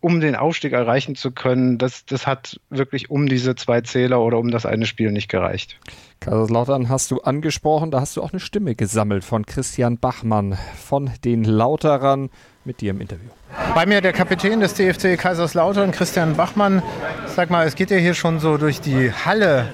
um 0.00 0.20
den 0.20 0.36
Aufstieg 0.36 0.72
erreichen 0.72 1.16
zu 1.16 1.30
können, 1.30 1.78
das, 1.78 2.04
das 2.06 2.26
hat 2.26 2.60
wirklich 2.70 3.10
um 3.10 3.26
diese 3.26 3.54
zwei 3.54 3.80
Zähler 3.80 4.20
oder 4.20 4.38
um 4.38 4.50
das 4.50 4.66
eine 4.66 4.86
Spiel 4.86 5.12
nicht 5.12 5.28
gereicht. 5.28 5.78
Kaiserslautern 6.20 6.88
hast 6.88 7.10
du 7.10 7.20
angesprochen, 7.20 7.90
da 7.90 8.00
hast 8.00 8.16
du 8.16 8.22
auch 8.22 8.32
eine 8.32 8.40
Stimme 8.40 8.74
gesammelt 8.74 9.24
von 9.24 9.44
Christian 9.44 9.98
Bachmann 9.98 10.56
von 10.76 11.10
den 11.24 11.44
Lauterern 11.44 12.30
mit 12.64 12.80
dir 12.80 12.90
im 12.90 13.00
Interview. 13.00 13.28
Bei 13.74 13.86
mir 13.86 14.00
der 14.00 14.12
Kapitän 14.12 14.60
des 14.60 14.74
TFC 14.74 15.18
Kaiserslautern, 15.18 15.90
Christian 15.90 16.36
Bachmann. 16.36 16.82
Sag 17.26 17.50
mal, 17.50 17.66
es 17.66 17.74
geht 17.74 17.90
ja 17.90 17.96
hier 17.96 18.14
schon 18.14 18.38
so 18.38 18.56
durch 18.56 18.80
die 18.80 19.12
Halle 19.12 19.68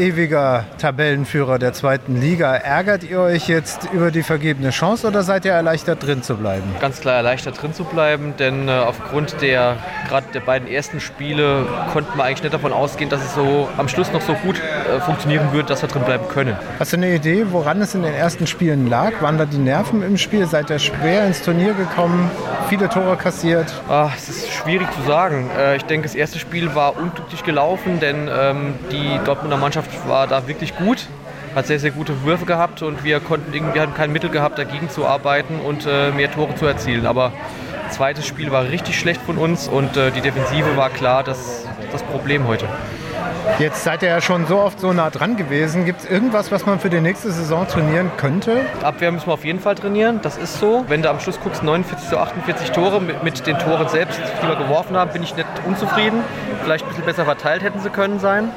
ewiger 0.00 0.64
Tabellenführer 0.78 1.58
der 1.58 1.74
zweiten 1.74 2.18
Liga. 2.18 2.54
Ärgert 2.56 3.04
ihr 3.04 3.20
euch 3.20 3.48
jetzt 3.48 3.92
über 3.92 4.10
die 4.10 4.22
vergebene 4.22 4.70
Chance 4.70 5.06
oder 5.06 5.22
seid 5.22 5.44
ihr 5.44 5.52
erleichtert 5.52 6.04
drin 6.04 6.22
zu 6.22 6.36
bleiben? 6.36 6.64
Ganz 6.80 7.00
klar 7.00 7.16
erleichtert 7.16 7.60
drin 7.60 7.74
zu 7.74 7.84
bleiben, 7.84 8.34
denn 8.38 8.68
äh, 8.68 8.72
aufgrund 8.72 9.42
der 9.42 9.76
gerade 10.08 10.26
der 10.32 10.40
beiden 10.40 10.66
ersten 10.66 11.00
Spiele 11.00 11.66
konnten 11.92 12.16
wir 12.16 12.24
eigentlich 12.24 12.42
nicht 12.42 12.54
davon 12.54 12.72
ausgehen, 12.72 13.10
dass 13.10 13.22
es 13.22 13.34
so 13.34 13.68
am 13.76 13.88
Schluss 13.88 14.10
noch 14.10 14.22
so 14.22 14.32
gut 14.34 14.60
äh, 14.90 15.00
funktionieren 15.00 15.52
wird, 15.52 15.70
dass 15.70 15.82
wir 15.82 15.88
drin 15.88 16.02
bleiben 16.02 16.26
können. 16.28 16.56
Hast 16.78 16.92
du 16.92 16.96
eine 16.96 17.14
Idee, 17.14 17.46
woran 17.50 17.80
es 17.80 17.94
in 17.94 18.02
den 18.02 18.14
ersten 18.14 18.46
Spielen 18.46 18.88
lag? 18.88 19.20
Waren 19.20 19.38
da 19.38 19.44
die 19.44 19.58
Nerven 19.58 20.02
im 20.02 20.16
Spiel? 20.16 20.46
Seid 20.46 20.70
ihr 20.70 20.78
schwer 20.78 21.26
ins 21.26 21.42
Turnier 21.42 21.74
gekommen? 21.74 22.30
Viele 22.68 22.88
Tore 22.88 23.16
kassiert? 23.16 23.72
Ach, 23.88 24.14
es 24.16 24.28
ist 24.28 24.50
schwierig 24.50 24.88
zu 24.92 25.02
sagen. 25.02 25.50
Äh, 25.58 25.76
ich 25.76 25.84
denke, 25.84 26.06
das 26.06 26.14
erste 26.14 26.38
Spiel 26.38 26.74
war 26.74 26.96
unglücklich 26.96 27.44
gelaufen, 27.44 28.00
denn 28.00 28.28
ähm, 28.32 28.74
die 28.90 29.18
Dortmunder 29.24 29.56
Mannschaft 29.56 29.90
war 30.08 30.26
da 30.26 30.46
wirklich 30.46 30.76
gut, 30.76 31.06
hat 31.54 31.66
sehr, 31.66 31.78
sehr 31.78 31.90
gute 31.90 32.24
Würfe 32.24 32.44
gehabt 32.44 32.82
und 32.82 33.04
wir 33.04 33.20
konnten 33.20 33.52
irgendwie 33.52 33.80
hatten 33.80 33.94
kein 33.94 34.12
Mittel 34.12 34.30
gehabt, 34.30 34.58
dagegen 34.58 34.90
zu 34.90 35.06
arbeiten 35.06 35.60
und 35.60 35.86
äh, 35.86 36.10
mehr 36.10 36.30
Tore 36.30 36.54
zu 36.54 36.66
erzielen. 36.66 37.06
Aber 37.06 37.32
das 37.86 37.96
zweite 37.96 38.22
Spiel 38.22 38.52
war 38.52 38.64
richtig 38.64 38.98
schlecht 38.98 39.20
von 39.20 39.36
uns 39.36 39.68
und 39.68 39.96
äh, 39.96 40.10
die 40.10 40.20
Defensive 40.20 40.76
war 40.76 40.90
klar 40.90 41.24
das, 41.24 41.66
das 41.92 42.02
Problem 42.04 42.46
heute. 42.46 42.66
Jetzt 43.58 43.84
seid 43.84 44.02
ihr 44.02 44.08
ja 44.08 44.20
schon 44.20 44.46
so 44.46 44.58
oft 44.58 44.80
so 44.80 44.92
nah 44.92 45.10
dran 45.10 45.36
gewesen. 45.36 45.84
Gibt 45.84 46.00
es 46.00 46.10
irgendwas, 46.10 46.50
was 46.50 46.66
man 46.66 46.80
für 46.80 46.90
die 46.90 47.00
nächste 47.00 47.30
Saison 47.30 47.66
trainieren 47.66 48.10
könnte? 48.16 48.60
Abwehr 48.82 49.12
müssen 49.12 49.26
wir 49.28 49.34
auf 49.34 49.44
jeden 49.44 49.60
Fall 49.60 49.74
trainieren, 49.74 50.20
das 50.22 50.36
ist 50.36 50.58
so. 50.58 50.84
Wenn 50.88 51.02
du 51.02 51.10
am 51.10 51.20
Schluss 51.20 51.38
guckst, 51.40 51.62
49 51.62 52.08
zu 52.08 52.18
48 52.18 52.70
Tore 52.70 53.00
mit, 53.00 53.46
den 53.46 53.58
Toren 53.58 53.88
selbst, 53.88 54.20
die 54.42 54.48
wir 54.48 54.56
geworfen 54.56 54.96
haben, 54.96 55.12
bin 55.12 55.22
ich 55.22 55.36
nicht 55.36 55.46
unzufrieden. 55.66 56.22
Vielleicht 56.62 56.84
ein 56.84 56.88
bisschen 56.88 57.04
besser 57.04 57.24
verteilt 57.24 57.62
hätten 57.62 57.80
sie 57.80 57.90
können 57.90 58.18
sein 58.18 58.50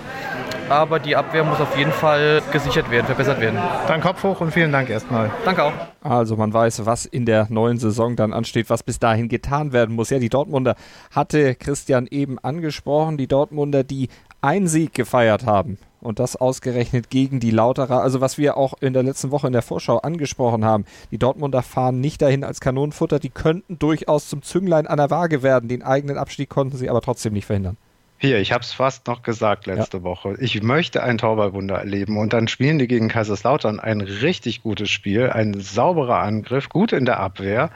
aber 0.74 1.00
die 1.00 1.16
Abwehr 1.16 1.44
muss 1.44 1.62
auf 1.62 1.78
jeden 1.78 1.92
Fall 1.92 2.42
gesichert 2.52 2.90
werden, 2.90 3.06
verbessert 3.06 3.40
werden. 3.40 3.60
Dann 3.88 4.02
Kopf 4.02 4.24
hoch 4.24 4.42
und 4.42 4.52
vielen 4.52 4.72
Dank 4.72 4.90
erstmal. 4.90 5.30
Danke 5.46 5.64
auch. 5.64 5.74
Also 6.02 6.36
man 6.36 6.52
weiß, 6.52 6.86
was 6.86 7.06
in 7.06 7.26
der 7.26 7.48
neuen 7.50 7.78
Saison 7.78 8.16
dann 8.16 8.34
ansteht, 8.34 8.70
was 8.70 8.84
bis 8.84 9.00
dahin 9.00 9.30
getan 9.30 9.72
werden 9.72 9.96
muss. 9.96 10.10
Ja, 10.10 10.20
die 10.20 10.30
Dortmunder 10.30 10.76
hatte 11.12 11.56
Christian 11.56 12.08
eben 12.08 12.40
angesprochen, 12.40 13.18
die 13.18 13.28
Dortmunder, 13.28 13.84
die 13.84 14.10
einen 14.42 14.68
Sieg 14.68 14.94
gefeiert 14.94 15.46
haben 15.46 15.78
und 16.02 16.20
das 16.20 16.36
ausgerechnet 16.36 17.10
gegen 17.10 17.40
die 17.40 17.52
Lauterer. 17.52 18.02
Also 18.02 18.20
was 18.20 18.38
wir 18.38 18.58
auch 18.58 18.74
in 18.82 18.94
der 18.94 19.04
letzten 19.04 19.32
Woche 19.32 19.48
in 19.48 19.54
der 19.54 19.62
Vorschau 19.62 20.00
angesprochen 20.00 20.66
haben. 20.66 20.86
Die 21.12 21.18
Dortmunder 21.18 21.62
fahren 21.62 22.02
nicht 22.02 22.22
dahin 22.22 22.44
als 22.44 22.60
Kanonenfutter. 22.60 23.20
Die 23.20 23.30
könnten 23.30 23.80
durchaus 23.80 24.28
zum 24.28 24.42
Zünglein 24.42 24.88
an 24.88 24.98
der 24.98 25.10
Waage 25.10 25.44
werden. 25.44 25.70
Den 25.70 25.84
eigenen 25.84 26.18
Abstieg 26.18 26.50
konnten 26.50 26.76
sie 26.76 26.90
aber 26.90 27.02
trotzdem 27.02 27.34
nicht 27.34 27.46
verhindern. 27.46 27.78
Hier, 28.26 28.40
ich 28.40 28.54
habe 28.54 28.64
es 28.64 28.72
fast 28.72 29.06
noch 29.08 29.22
gesagt 29.22 29.66
letzte 29.66 29.98
ja. 29.98 30.04
Woche. 30.04 30.38
Ich 30.40 30.64
möchte 30.64 31.04
ein 31.04 31.18
Torwallwunder 31.18 31.76
erleben 31.76 32.18
und 32.18 32.32
dann 32.32 32.48
spielen 32.48 32.80
die 32.80 32.88
gegen 32.88 33.10
Kaiserslautern 33.10 33.82
ein 33.82 34.00
richtig 34.00 34.64
gutes 34.64 34.90
Spiel, 34.90 35.30
ein 35.30 35.60
sauberer 35.60 36.20
Angriff, 36.20 36.70
gut 36.70 36.94
in 36.94 37.04
der 37.04 37.20
Abwehr. 37.20 37.70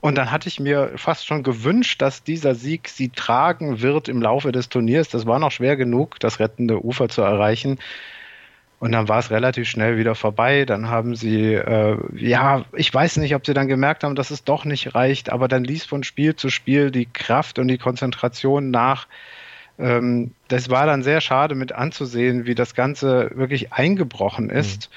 Und 0.00 0.16
dann 0.16 0.32
hatte 0.32 0.48
ich 0.48 0.58
mir 0.58 0.90
fast 0.96 1.28
schon 1.28 1.44
gewünscht, 1.44 2.02
dass 2.02 2.24
dieser 2.24 2.56
Sieg 2.56 2.88
sie 2.88 3.10
tragen 3.10 3.82
wird 3.82 4.08
im 4.08 4.20
Laufe 4.20 4.50
des 4.50 4.68
Turniers. 4.68 5.10
Das 5.10 5.26
war 5.26 5.38
noch 5.38 5.52
schwer 5.52 5.76
genug, 5.76 6.18
das 6.18 6.40
rettende 6.40 6.84
Ufer 6.84 7.08
zu 7.08 7.22
erreichen. 7.22 7.78
Und 8.80 8.90
dann 8.90 9.06
war 9.06 9.20
es 9.20 9.30
relativ 9.30 9.68
schnell 9.68 9.96
wieder 9.96 10.16
vorbei. 10.16 10.64
Dann 10.64 10.90
haben 10.90 11.14
sie, 11.14 11.54
äh, 11.54 11.98
ja, 12.16 12.64
ich 12.72 12.92
weiß 12.92 13.18
nicht, 13.18 13.36
ob 13.36 13.46
sie 13.46 13.54
dann 13.54 13.68
gemerkt 13.68 14.02
haben, 14.02 14.16
dass 14.16 14.32
es 14.32 14.42
doch 14.42 14.64
nicht 14.64 14.96
reicht, 14.96 15.30
aber 15.30 15.46
dann 15.46 15.62
ließ 15.62 15.84
von 15.84 16.02
Spiel 16.02 16.34
zu 16.34 16.50
Spiel 16.50 16.90
die 16.90 17.06
Kraft 17.06 17.60
und 17.60 17.68
die 17.68 17.78
Konzentration 17.78 18.72
nach. 18.72 19.06
Ähm, 19.78 20.32
das 20.48 20.70
war 20.70 20.86
dann 20.86 21.02
sehr 21.02 21.20
schade 21.20 21.54
mit 21.54 21.72
anzusehen, 21.72 22.46
wie 22.46 22.54
das 22.54 22.74
Ganze 22.74 23.30
wirklich 23.34 23.72
eingebrochen 23.72 24.50
ist. 24.50 24.90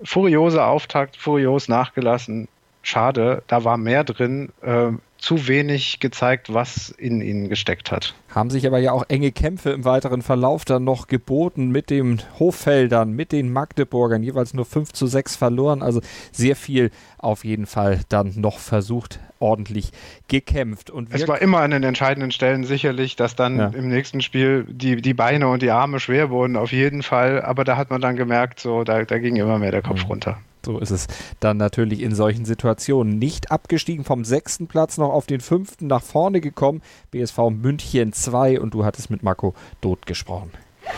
Mhm. 0.00 0.06
Furiose 0.06 0.64
Auftakt, 0.64 1.16
furios 1.16 1.68
nachgelassen. 1.68 2.48
Schade, 2.82 3.42
da 3.46 3.64
war 3.64 3.76
mehr 3.76 4.04
drin. 4.04 4.50
Äh, 4.62 4.92
zu 5.22 5.46
wenig 5.46 6.00
gezeigt, 6.00 6.52
was 6.52 6.90
in 6.90 7.20
ihnen 7.20 7.48
gesteckt 7.48 7.92
hat. 7.92 8.14
Haben 8.28 8.50
sich 8.50 8.66
aber 8.66 8.80
ja 8.80 8.90
auch 8.90 9.04
enge 9.08 9.30
Kämpfe 9.30 9.70
im 9.70 9.84
weiteren 9.84 10.20
Verlauf 10.20 10.64
dann 10.64 10.82
noch 10.82 11.06
geboten 11.06 11.70
mit 11.70 11.90
den 11.90 12.20
Hoffeldern, 12.40 13.12
mit 13.12 13.30
den 13.30 13.52
Magdeburgern, 13.52 14.24
jeweils 14.24 14.52
nur 14.52 14.64
5 14.64 14.92
zu 14.92 15.06
6 15.06 15.36
verloren. 15.36 15.80
Also 15.80 16.00
sehr 16.32 16.56
viel 16.56 16.90
auf 17.18 17.44
jeden 17.44 17.66
Fall 17.66 18.00
dann 18.08 18.32
noch 18.36 18.58
versucht, 18.58 19.20
ordentlich 19.38 19.92
gekämpft. 20.26 20.90
Und 20.90 21.14
es 21.14 21.28
war 21.28 21.40
immer 21.40 21.60
an 21.60 21.70
den 21.70 21.84
entscheidenden 21.84 22.32
Stellen 22.32 22.64
sicherlich, 22.64 23.14
dass 23.14 23.36
dann 23.36 23.58
ja. 23.58 23.66
im 23.68 23.88
nächsten 23.88 24.22
Spiel 24.22 24.66
die, 24.68 25.00
die 25.00 25.14
Beine 25.14 25.46
und 25.46 25.62
die 25.62 25.70
Arme 25.70 26.00
schwer 26.00 26.30
wurden, 26.30 26.56
auf 26.56 26.72
jeden 26.72 27.04
Fall. 27.04 27.42
Aber 27.42 27.62
da 27.62 27.76
hat 27.76 27.90
man 27.90 28.00
dann 28.00 28.16
gemerkt, 28.16 28.58
so, 28.58 28.82
da, 28.82 29.04
da 29.04 29.18
ging 29.18 29.36
immer 29.36 29.60
mehr 29.60 29.70
der 29.70 29.82
Kopf 29.82 30.02
mhm. 30.02 30.08
runter. 30.08 30.38
So 30.64 30.78
ist 30.78 30.90
es 30.90 31.06
dann 31.40 31.56
natürlich 31.56 32.00
in 32.00 32.14
solchen 32.14 32.44
Situationen. 32.44 33.18
Nicht 33.18 33.50
abgestiegen 33.50 34.04
vom 34.04 34.24
sechsten 34.24 34.68
Platz 34.68 34.98
noch 34.98 35.10
auf 35.10 35.26
den 35.26 35.40
fünften 35.40 35.86
nach 35.86 36.02
vorne 36.02 36.40
gekommen. 36.40 36.82
BSV 37.10 37.50
München 37.50 38.12
2 38.12 38.60
und 38.60 38.74
du 38.74 38.84
hattest 38.84 39.10
mit 39.10 39.22
Marco 39.22 39.54
Doth 39.80 40.06
gesprochen. 40.06 40.52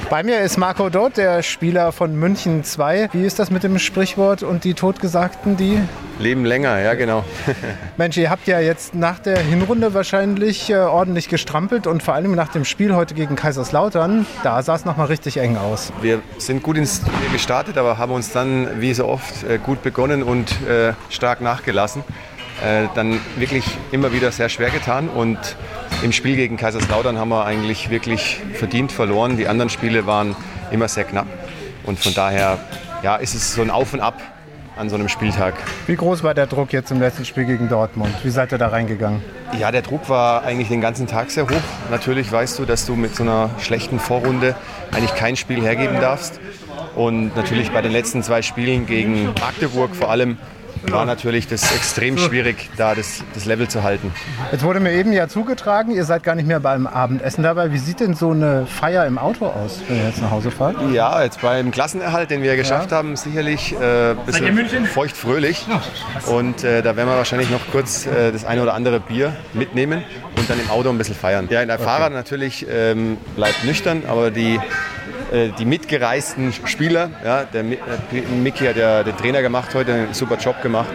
Bei 0.09 0.23
mir 0.23 0.41
ist 0.41 0.57
Marco 0.57 0.89
Dott, 0.89 1.17
der 1.17 1.43
Spieler 1.43 1.93
von 1.93 2.17
München 2.17 2.65
2. 2.65 3.11
Wie 3.13 3.25
ist 3.25 3.39
das 3.39 3.51
mit 3.51 3.63
dem 3.63 3.79
Sprichwort 3.79 4.43
und 4.43 4.65
die 4.65 4.75
Totgesagten, 4.75 5.57
die? 5.57 5.79
Leben 6.19 6.45
länger, 6.45 6.79
ja 6.81 6.95
genau. 6.95 7.25
Mensch, 7.97 8.17
ihr 8.17 8.31
habt 8.31 8.47
ja 8.47 8.61
jetzt 8.61 8.95
nach 8.95 9.19
der 9.19 9.39
Hinrunde 9.39 9.93
wahrscheinlich 9.93 10.71
äh, 10.71 10.77
ordentlich 10.77 11.29
gestrampelt 11.29 11.87
und 11.87 12.03
vor 12.03 12.15
allem 12.15 12.35
nach 12.35 12.49
dem 12.49 12.65
Spiel 12.65 12.95
heute 12.95 13.15
gegen 13.15 13.37
Kaiserslautern, 13.37 14.27
da 14.43 14.63
sah 14.63 14.75
es 14.75 14.85
nochmal 14.85 15.09
richtig 15.09 15.37
eng 15.37 15.57
aus. 15.57 15.93
Wir 16.01 16.23
sind 16.39 16.63
gut 16.63 16.77
ins 16.77 16.97
Spiel 16.97 17.33
gestartet, 17.33 17.77
aber 17.77 17.99
haben 17.99 18.13
uns 18.13 18.31
dann, 18.33 18.81
wie 18.81 18.95
so 18.95 19.07
oft, 19.07 19.45
äh, 19.45 19.59
gut 19.59 19.83
begonnen 19.83 20.23
und 20.23 20.51
äh, 20.69 20.93
stark 21.11 21.41
nachgelassen. 21.41 22.05
Äh, 22.63 22.89
dann 22.95 23.21
wirklich 23.37 23.65
immer 23.91 24.13
wieder 24.13 24.31
sehr 24.31 24.49
schwer 24.49 24.71
getan 24.71 25.09
und 25.09 25.39
im 26.03 26.13
Spiel 26.13 26.37
gegen 26.37 26.57
Kaiserslautern 26.57 27.19
haben 27.19 27.31
wir 27.31 27.45
eigentlich 27.45 27.91
wirklich 27.91 28.41
verdient 28.55 28.93
verloren. 28.93 29.37
Die 29.37 29.49
anderen 29.49 29.71
Spiele 29.71 30.07
waren 30.07 30.37
immer 30.71 30.89
sehr 30.89 31.05
knapp. 31.05 31.27
Und 31.85 31.99
von 31.99 32.15
daher 32.15 32.59
ja, 33.03 33.17
ist 33.17 33.35
es 33.35 33.55
so 33.55 33.63
ein 33.63 33.71
Auf 33.71 33.93
und 33.93 34.01
Ab 34.01 34.21
an 34.77 34.89
so 34.89 34.97
einem 34.97 35.09
Spieltag. 35.09 35.55
Wie 35.87 35.95
groß 35.95 36.23
war 36.23 36.35
der 36.35 36.47
Druck 36.47 36.73
jetzt 36.73 36.91
im 36.91 37.01
letzten 37.01 37.25
Spiel 37.25 37.45
gegen 37.45 37.69
Dortmund? 37.69 38.13
Wie 38.25 38.31
seid 38.31 38.53
ihr 38.53 38.59
da 38.59 38.69
reingegangen? 38.69 39.23
Ja, 39.59 39.71
der 39.71 39.83
Druck 39.83 40.09
war 40.09 40.43
eigentlich 40.43 40.69
den 40.69 40.81
ganzen 40.81 41.07
Tag 41.07 41.31
sehr 41.31 41.45
hoch. 41.45 41.63
Natürlich 41.91 42.31
weißt 42.31 42.59
du, 42.59 42.65
dass 42.65 42.87
du 42.87 42.97
mit 42.97 43.15
so 43.15 43.23
einer 43.23 43.51
schlechten 43.61 44.01
Vorrunde 44.01 44.57
eigentlich 44.93 45.15
kein 45.15 45.37
Spiel 45.37 45.61
hergeben 45.61 46.01
darfst. 46.01 46.41
Und 46.97 47.37
natürlich 47.37 47.71
bei 47.71 47.83
den 47.83 47.93
letzten 47.93 48.23
zwei 48.23 48.43
Spielen 48.43 48.87
gegen 48.87 49.27
Magdeburg 49.41 49.95
vor 49.95 50.11
allem 50.11 50.39
war 50.91 51.05
natürlich 51.05 51.47
das 51.49 51.75
extrem 51.75 52.19
schwierig, 52.19 52.71
da 52.77 52.95
das, 52.95 53.23
das 53.35 53.45
Level 53.45 53.69
zu 53.69 53.83
halten. 53.83 54.13
Jetzt 54.53 54.65
wurde 54.65 54.81
mir 54.81 54.93
eben 54.93 55.13
ja 55.13 55.29
zugetragen, 55.29 55.93
ihr 55.93 56.05
seid 56.05 56.23
gar 56.23 56.35
nicht 56.35 56.47
mehr 56.47 56.61
beim 56.61 56.87
Abendessen 56.87 57.43
dabei. 57.43 57.73
Wie 57.73 57.79
sieht 57.79 58.01
denn 58.01 58.15
so 58.15 58.31
eine 58.31 58.67
Feier 58.67 59.07
im 59.07 59.19
Auto 59.19 59.47
aus, 59.47 59.81
wenn 59.89 59.99
ihr 59.99 60.07
jetzt 60.07 60.21
nach 60.21 60.31
Hause 60.31 60.51
fahrt? 60.51 60.77
Ja, 60.93 61.23
jetzt 61.23 61.41
beim 61.41 61.71
Klassenerhalt, 61.71 62.31
den 62.31 62.43
wir 62.43 62.57
geschafft 62.57 62.91
ja. 62.91 62.99
haben, 62.99 63.17
sicherlich 63.17 63.73
äh, 63.73 64.11
ein 64.11 64.17
bisschen 64.57 64.87
feuchtfröhlich. 64.87 65.67
Und 66.27 66.65
äh, 66.65 66.83
da 66.83 66.97
werden 66.97 67.09
wir 67.09 67.17
wahrscheinlich 67.17 67.51
noch 67.51 67.61
kurz 67.71 68.07
äh, 68.07 68.33
das 68.33 68.45
eine 68.45 68.63
oder 68.63 68.75
andere 68.75 69.01
Bier 69.01 69.35
mitnehmen 69.53 70.03
und 70.37 70.49
dann 70.49 70.61
im 70.61 70.71
Auto 70.71 70.89
ein 70.91 70.99
bisschen 70.99 71.15
feiern. 71.15 71.49
Ja, 71.51 71.65
der 71.65 71.77
okay. 71.77 71.85
Fahrer 71.85 72.11
natürlich 72.11 72.67
ähm, 72.71 73.17
bleibt 73.37 73.65
nüchtern, 73.65 74.03
aber 74.09 74.31
die 74.31 74.59
die 75.35 75.65
mitgereisten 75.65 76.53
Spieler. 76.53 77.11
Ja, 77.25 77.45
der 77.45 77.63
äh, 77.63 77.77
Mickey 78.41 78.67
hat 78.67 78.77
ja 78.77 79.03
den 79.03 79.17
Trainer 79.17 79.43
gemacht 79.43 79.75
heute, 79.75 79.93
einen 79.93 80.15
super 80.15 80.37
Job 80.37 80.63
gemacht. 80.63 80.91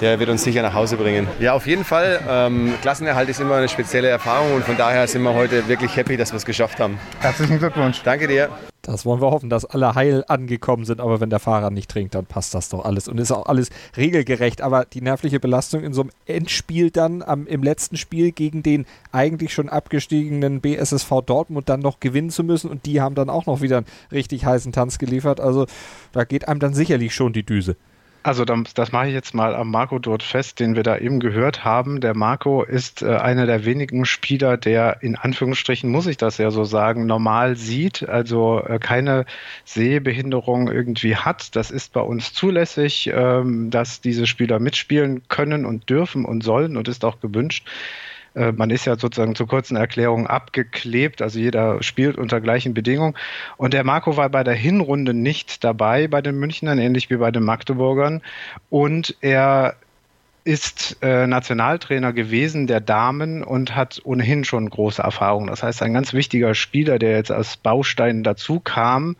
Der 0.00 0.18
wird 0.18 0.28
uns 0.28 0.44
sicher 0.44 0.60
nach 0.62 0.74
Hause 0.74 0.96
bringen. 0.96 1.26
Ja, 1.40 1.54
auf 1.54 1.66
jeden 1.66 1.84
Fall. 1.84 2.20
Ähm, 2.28 2.74
Klassenerhalt 2.82 3.28
ist 3.28 3.40
immer 3.40 3.56
eine 3.56 3.68
spezielle 3.68 4.08
Erfahrung 4.08 4.52
und 4.54 4.64
von 4.64 4.76
daher 4.76 5.06
sind 5.06 5.22
wir 5.22 5.32
heute 5.32 5.68
wirklich 5.68 5.96
happy, 5.96 6.16
dass 6.16 6.32
wir 6.32 6.36
es 6.36 6.44
geschafft 6.44 6.80
haben. 6.80 6.98
Herzlichen 7.20 7.58
Glückwunsch. 7.58 8.02
Danke 8.02 8.28
dir. 8.28 8.50
Das 8.86 9.04
wollen 9.04 9.20
wir 9.20 9.32
hoffen, 9.32 9.50
dass 9.50 9.64
alle 9.64 9.96
heil 9.96 10.24
angekommen 10.28 10.84
sind. 10.84 11.00
Aber 11.00 11.20
wenn 11.20 11.28
der 11.28 11.40
Fahrer 11.40 11.70
nicht 11.70 11.90
trinkt, 11.90 12.14
dann 12.14 12.24
passt 12.24 12.54
das 12.54 12.68
doch 12.68 12.84
alles 12.84 13.08
und 13.08 13.18
ist 13.18 13.32
auch 13.32 13.46
alles 13.46 13.70
regelgerecht. 13.96 14.62
Aber 14.62 14.84
die 14.84 15.00
nervliche 15.00 15.40
Belastung 15.40 15.82
in 15.82 15.92
so 15.92 16.02
einem 16.02 16.10
Endspiel 16.24 16.92
dann 16.92 17.22
am, 17.22 17.48
im 17.48 17.64
letzten 17.64 17.96
Spiel 17.96 18.30
gegen 18.30 18.62
den 18.62 18.86
eigentlich 19.10 19.52
schon 19.52 19.68
abgestiegenen 19.68 20.60
BSSV 20.60 21.10
Dortmund 21.26 21.68
dann 21.68 21.80
noch 21.80 21.98
gewinnen 21.98 22.30
zu 22.30 22.44
müssen 22.44 22.70
und 22.70 22.86
die 22.86 23.00
haben 23.00 23.16
dann 23.16 23.28
auch 23.28 23.46
noch 23.46 23.60
wieder 23.60 23.78
einen 23.78 23.86
richtig 24.12 24.46
heißen 24.46 24.70
Tanz 24.70 24.98
geliefert. 24.98 25.40
Also 25.40 25.66
da 26.12 26.22
geht 26.22 26.46
einem 26.46 26.60
dann 26.60 26.72
sicherlich 26.72 27.12
schon 27.12 27.32
die 27.32 27.44
Düse. 27.44 27.74
Also 28.26 28.44
das, 28.44 28.90
mache 28.90 29.06
ich 29.06 29.14
jetzt 29.14 29.34
mal 29.34 29.54
am 29.54 29.70
Marco 29.70 30.00
dort 30.00 30.24
fest, 30.24 30.58
den 30.58 30.74
wir 30.74 30.82
da 30.82 30.98
eben 30.98 31.20
gehört 31.20 31.64
haben. 31.64 32.00
Der 32.00 32.16
Marco 32.16 32.64
ist 32.64 33.02
äh, 33.02 33.14
einer 33.14 33.46
der 33.46 33.64
wenigen 33.64 34.04
Spieler, 34.04 34.56
der 34.56 35.00
in 35.00 35.14
Anführungsstrichen, 35.14 35.88
muss 35.88 36.08
ich 36.08 36.16
das 36.16 36.36
ja 36.36 36.50
so 36.50 36.64
sagen, 36.64 37.06
normal 37.06 37.54
sieht, 37.54 38.08
also 38.08 38.60
äh, 38.66 38.80
keine 38.80 39.26
Sehbehinderung 39.64 40.66
irgendwie 40.66 41.14
hat. 41.14 41.54
Das 41.54 41.70
ist 41.70 41.92
bei 41.92 42.00
uns 42.00 42.32
zulässig, 42.32 43.12
ähm, 43.14 43.70
dass 43.70 44.00
diese 44.00 44.26
Spieler 44.26 44.58
mitspielen 44.58 45.22
können 45.28 45.64
und 45.64 45.88
dürfen 45.88 46.24
und 46.24 46.42
sollen 46.42 46.76
und 46.76 46.88
ist 46.88 47.04
auch 47.04 47.20
gewünscht. 47.20 47.64
Äh, 48.36 48.52
man 48.52 48.70
ist 48.70 48.84
ja 48.84 48.96
sozusagen 48.96 49.34
zur 49.34 49.48
kurzen 49.48 49.76
Erklärung 49.76 50.26
abgeklebt, 50.26 51.22
also 51.22 51.38
jeder 51.38 51.82
spielt 51.82 52.18
unter 52.18 52.40
gleichen 52.40 52.74
Bedingungen. 52.74 53.14
Und 53.56 53.72
der 53.72 53.82
Marco 53.82 54.16
war 54.16 54.28
bei 54.28 54.44
der 54.44 54.54
Hinrunde 54.54 55.14
nicht 55.14 55.64
dabei 55.64 56.06
bei 56.06 56.20
den 56.22 56.38
Münchnern, 56.38 56.78
ähnlich 56.78 57.10
wie 57.10 57.16
bei 57.16 57.30
den 57.30 57.42
Magdeburgern. 57.42 58.22
Und 58.70 59.16
er 59.20 59.76
ist 60.44 60.98
äh, 61.02 61.26
Nationaltrainer 61.26 62.12
gewesen 62.12 62.68
der 62.68 62.80
Damen 62.80 63.42
und 63.42 63.74
hat 63.74 64.00
ohnehin 64.04 64.44
schon 64.44 64.70
große 64.70 65.02
Erfahrung. 65.02 65.48
Das 65.48 65.64
heißt, 65.64 65.82
ein 65.82 65.92
ganz 65.92 66.12
wichtiger 66.12 66.54
Spieler, 66.54 67.00
der 67.00 67.16
jetzt 67.16 67.32
als 67.32 67.56
Baustein 67.56 68.22
dazu 68.22 68.60
kam, 68.60 69.16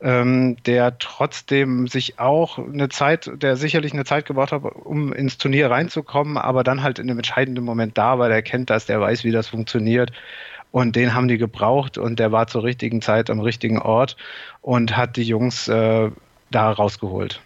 ähm, 0.00 0.56
der 0.64 0.98
trotzdem 0.98 1.86
sich 1.88 2.18
auch 2.18 2.58
eine 2.58 2.88
Zeit, 2.88 3.30
der 3.34 3.56
sicherlich 3.56 3.92
eine 3.92 4.04
Zeit 4.04 4.26
gebraucht 4.26 4.52
hat, 4.52 4.62
um 4.62 5.12
ins 5.12 5.38
Turnier 5.38 5.70
reinzukommen, 5.70 6.36
aber 6.36 6.64
dann 6.64 6.82
halt 6.82 6.98
in 6.98 7.06
dem 7.06 7.18
entscheidenden 7.18 7.64
Moment 7.64 7.96
da 7.96 8.18
war, 8.18 8.28
der 8.28 8.42
kennt 8.42 8.70
das, 8.70 8.86
der 8.86 9.00
weiß, 9.00 9.24
wie 9.24 9.32
das 9.32 9.48
funktioniert. 9.48 10.12
Und 10.72 10.96
den 10.96 11.14
haben 11.14 11.28
die 11.28 11.38
gebraucht 11.38 11.96
und 11.96 12.18
der 12.18 12.32
war 12.32 12.48
zur 12.48 12.64
richtigen 12.64 13.00
Zeit 13.00 13.30
am 13.30 13.40
richtigen 13.40 13.78
Ort 13.78 14.16
und 14.60 14.96
hat 14.96 15.16
die 15.16 15.22
Jungs 15.22 15.68
äh, 15.68 16.10
da 16.50 16.70
rausgeholt 16.70 17.40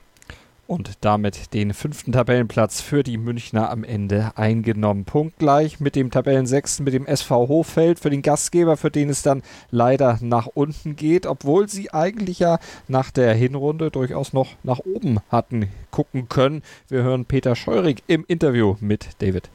und 0.71 0.93
damit 1.01 1.53
den 1.53 1.75
fünften 1.75 2.13
Tabellenplatz 2.13 2.81
für 2.81 3.03
die 3.03 3.19
Münchner 3.19 3.71
am 3.71 3.83
Ende 3.83 4.31
eingenommen. 4.37 5.05
Punktgleich 5.05 5.81
mit 5.81 5.97
dem 5.97 6.13
Tabellensechsten, 6.13 6.85
mit 6.85 6.95
dem 6.95 7.07
SV 7.07 7.49
Hochfeld 7.49 7.99
für 7.99 8.09
den 8.09 8.23
Gastgeber, 8.23 8.77
für 8.77 8.93
den 8.93 9.11
es 9.11 9.23
dann 9.23 9.43
leider 9.73 10.19
nach 10.21 10.47
unten 10.47 10.95
geht, 10.95 11.27
obwohl 11.27 11.69
sie 11.69 11.93
eigentlich 11.93 12.39
ja 12.39 12.61
nach 12.87 13.11
der 13.11 13.35
Hinrunde 13.35 13.91
durchaus 13.91 14.33
noch 14.33 14.51
nach 14.63 14.79
oben 14.79 15.19
hatten 15.29 15.69
gucken 15.91 16.29
können. 16.29 16.63
Wir 16.89 17.03
hören 17.03 17.25
Peter 17.25 17.57
Scheurig 17.57 18.05
im 18.07 18.25
Interview 18.29 18.77
mit 18.79 19.09
David. 19.19 19.51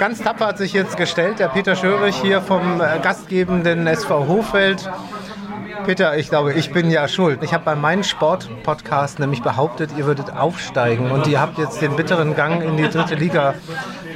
Ganz 0.00 0.20
tapfer 0.20 0.48
hat 0.48 0.58
sich 0.58 0.72
jetzt 0.72 0.96
gestellt, 0.96 1.38
der 1.38 1.48
Peter 1.48 1.76
Schörig 1.76 2.20
hier 2.20 2.42
vom 2.42 2.80
äh, 2.80 2.98
gastgebenden 3.00 3.86
SV 3.86 4.26
Hochfeld. 4.26 4.90
Peter, 5.84 6.16
ich 6.16 6.28
glaube, 6.28 6.54
ich 6.54 6.72
bin 6.72 6.90
ja 6.90 7.06
schuld. 7.08 7.42
Ich 7.42 7.52
habe 7.52 7.64
bei 7.64 7.74
meinem 7.74 8.02
Sport-Podcast 8.02 9.18
nämlich 9.18 9.42
behauptet, 9.42 9.90
ihr 9.96 10.06
würdet 10.06 10.32
aufsteigen 10.36 11.10
und 11.10 11.26
ihr 11.26 11.40
habt 11.40 11.58
jetzt 11.58 11.82
den 11.82 11.96
bitteren 11.96 12.34
Gang 12.34 12.62
in 12.62 12.76
die 12.76 12.88
dritte 12.88 13.14
Liga 13.14 13.54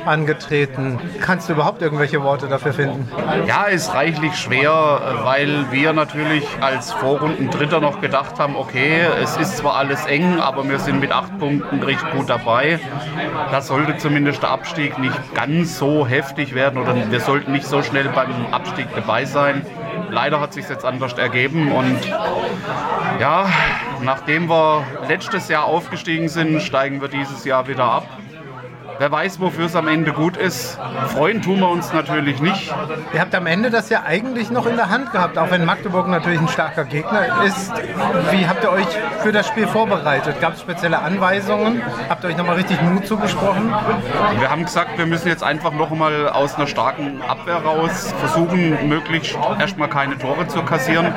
angetreten. 0.07 0.99
Kannst 1.21 1.49
du 1.49 1.52
überhaupt 1.52 1.83
irgendwelche 1.83 2.23
Worte 2.23 2.49
dafür 2.49 2.73
finden? 2.73 3.09
Ja, 3.47 3.64
ist 3.64 3.93
reichlich 3.95 4.35
schwer, 4.37 5.00
weil 5.25 5.71
wir 5.71 5.93
natürlich 5.93 6.47
als 6.61 6.93
Vorrunden 6.93 7.50
Dritter 7.50 7.81
noch 7.81 8.00
gedacht 8.00 8.38
haben, 8.38 8.57
okay, 8.57 9.02
es 9.23 9.37
ist 9.37 9.59
zwar 9.59 9.76
alles 9.76 10.07
eng, 10.07 10.40
aber 10.40 10.69
wir 10.69 10.79
sind 10.79 11.00
mit 11.00 11.12
acht 11.12 11.38
Punkten 11.38 11.83
recht 11.83 12.05
gut 12.12 12.29
dabei. 12.29 12.81
Da 13.50 13.61
sollte 13.61 13.97
zumindest 13.99 14.43
der 14.43 14.50
Abstieg 14.50 14.99
nicht 14.99 15.35
ganz 15.35 15.79
so 15.79 16.07
heftig 16.07 16.55
werden 16.55 16.81
oder 16.81 16.95
wir 17.11 17.21
sollten 17.21 17.52
nicht 17.52 17.67
so 17.67 17.83
schnell 17.83 18.09
beim 18.09 18.31
Abstieg 18.52 18.87
dabei 18.95 19.25
sein. 19.25 19.64
Leider 20.11 20.40
hat 20.40 20.52
sich 20.52 20.68
jetzt 20.68 20.85
anders 20.85 21.12
ergeben 21.14 21.73
und 21.73 21.99
ja, 23.20 23.49
nachdem 24.02 24.49
wir 24.49 24.85
letztes 25.09 25.49
Jahr 25.49 25.64
aufgestiegen 25.64 26.28
sind, 26.28 26.61
steigen 26.62 27.00
wir 27.00 27.09
dieses 27.09 27.44
Jahr 27.44 27.68
wieder 27.68 27.85
ab. 27.85 28.09
Wer 29.00 29.11
weiß, 29.11 29.40
wofür 29.40 29.64
es 29.64 29.75
am 29.75 29.88
Ende 29.88 30.12
gut 30.12 30.37
ist. 30.37 30.78
Freuen 31.14 31.40
tun 31.40 31.61
wir 31.61 31.71
uns 31.71 31.90
natürlich 31.90 32.42
nicht. 32.42 32.71
Ihr 33.14 33.21
habt 33.23 33.35
am 33.35 33.47
Ende 33.47 33.71
das 33.71 33.88
ja 33.88 34.02
eigentlich 34.02 34.50
noch 34.50 34.66
in 34.66 34.76
der 34.76 34.90
Hand 34.90 35.11
gehabt, 35.11 35.38
auch 35.38 35.50
wenn 35.50 35.64
Magdeburg 35.64 36.07
natürlich 36.07 36.38
ein 36.38 36.49
starker 36.49 36.85
Gegner 36.85 37.45
ist. 37.47 37.73
Wie 38.30 38.47
habt 38.47 38.62
ihr 38.62 38.71
euch 38.71 38.85
für 39.23 39.33
das 39.33 39.47
Spiel 39.47 39.66
vorbereitet? 39.66 40.38
Gab 40.42 40.52
es 40.52 40.61
spezielle 40.61 40.99
Anweisungen? 40.99 41.80
Habt 42.11 42.25
ihr 42.25 42.28
euch 42.28 42.37
nochmal 42.37 42.57
richtig 42.57 42.83
Mut 42.83 43.07
zugesprochen? 43.07 43.73
Wir 44.38 44.50
haben 44.50 44.64
gesagt, 44.66 44.99
wir 44.99 45.07
müssen 45.07 45.28
jetzt 45.28 45.42
einfach 45.42 45.73
nochmal 45.73 46.28
aus 46.28 46.57
einer 46.57 46.66
starken 46.66 47.23
Abwehr 47.23 47.57
raus 47.57 48.12
versuchen, 48.21 48.87
möglichst 48.87 49.35
erstmal 49.59 49.88
keine 49.88 50.19
Tore 50.19 50.47
zu 50.47 50.61
kassieren. 50.61 51.11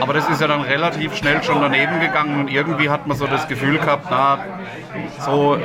Aber 0.00 0.12
das 0.12 0.28
ist 0.28 0.40
ja 0.40 0.48
dann 0.48 0.62
relativ 0.62 1.14
schnell 1.14 1.40
schon 1.44 1.60
daneben 1.60 2.00
gegangen 2.00 2.40
und 2.40 2.48
irgendwie 2.50 2.90
hat 2.90 3.06
man 3.06 3.16
so 3.16 3.28
das 3.28 3.46
Gefühl 3.46 3.78
gehabt, 3.78 4.06
na, 4.10 4.40
so 5.24 5.58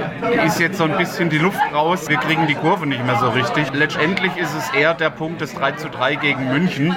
ist 0.46 0.60
jetzt 0.60 0.78
so 0.78 0.84
ein 0.84 0.98
bisschen 0.98 1.30
die 1.30 1.38
Luft 1.38 1.60
raus. 1.74 2.08
Wir 2.08 2.18
kriegen 2.18 2.48
die 2.48 2.56
Kurve 2.56 2.86
nicht 2.86 3.06
mehr 3.06 3.18
so 3.18 3.30
richtig. 3.30 3.72
Letztendlich 3.74 4.36
ist 4.38 4.54
es 4.56 4.70
eher 4.74 4.94
der 4.94 5.10
Punkt 5.10 5.42
des 5.42 5.54
3 5.54 5.74
zu 5.74 5.90
3 5.90 6.16
gegen 6.16 6.48
München, 6.50 6.96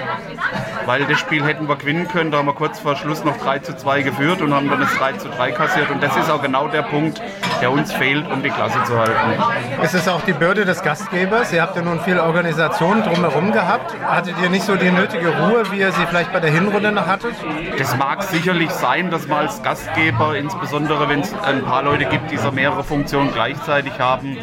weil 0.86 1.04
das 1.04 1.18
Spiel 1.18 1.44
hätten 1.44 1.68
wir 1.68 1.76
gewinnen 1.76 2.08
können. 2.08 2.30
Da 2.30 2.38
haben 2.38 2.46
wir 2.46 2.54
kurz 2.54 2.78
vor 2.78 2.96
Schluss 2.96 3.24
noch 3.24 3.36
3 3.38 3.60
zu 3.60 3.76
2 3.76 4.02
geführt 4.02 4.42
und 4.42 4.54
haben 4.54 4.68
dann 4.68 4.80
das 4.80 4.94
3 4.96 5.12
zu 5.14 5.28
3 5.28 5.52
kassiert. 5.52 5.90
Und 5.90 6.02
das 6.02 6.16
ist 6.16 6.30
auch 6.30 6.42
genau 6.42 6.68
der 6.68 6.82
Punkt, 6.82 7.20
der 7.60 7.70
uns 7.70 7.92
fehlt, 7.92 8.30
um 8.30 8.42
die 8.42 8.50
Klasse 8.50 8.82
zu 8.84 8.98
halten. 8.98 9.42
Es 9.82 9.94
ist 9.94 10.08
auch 10.08 10.22
die 10.22 10.32
Bürde 10.32 10.64
des 10.64 10.82
Gastgebers. 10.82 11.52
Ihr 11.52 11.62
habt 11.62 11.76
ja 11.76 11.82
nun 11.82 12.00
viel 12.00 12.18
Organisation 12.18 13.02
drumherum 13.02 13.52
gehabt. 13.52 13.94
Hattet 14.04 14.34
ihr 14.42 14.50
nicht 14.50 14.64
so 14.64 14.76
die 14.76 14.90
nötige 14.90 15.28
Ruhe, 15.28 15.70
wie 15.70 15.80
ihr 15.80 15.92
sie 15.92 16.06
vielleicht 16.06 16.32
bei 16.32 16.40
der 16.40 16.50
Hinrunde 16.50 16.92
noch 16.92 17.06
hattet? 17.06 17.34
Das 17.78 17.96
mag 17.96 18.22
sicherlich 18.22 18.70
sein, 18.70 19.10
dass 19.10 19.26
man 19.28 19.46
als 19.46 19.62
Gastgeber, 19.62 20.36
insbesondere 20.36 21.08
wenn 21.08 21.20
es 21.20 21.34
ein 21.42 21.62
paar 21.64 21.82
Leute 21.82 22.06
gibt, 22.06 22.30
die 22.30 22.36
so 22.36 22.50
mehrere 22.50 22.84
Funktionen 22.84 23.32
gleichzeitig 23.32 23.98
haben, 23.98 24.38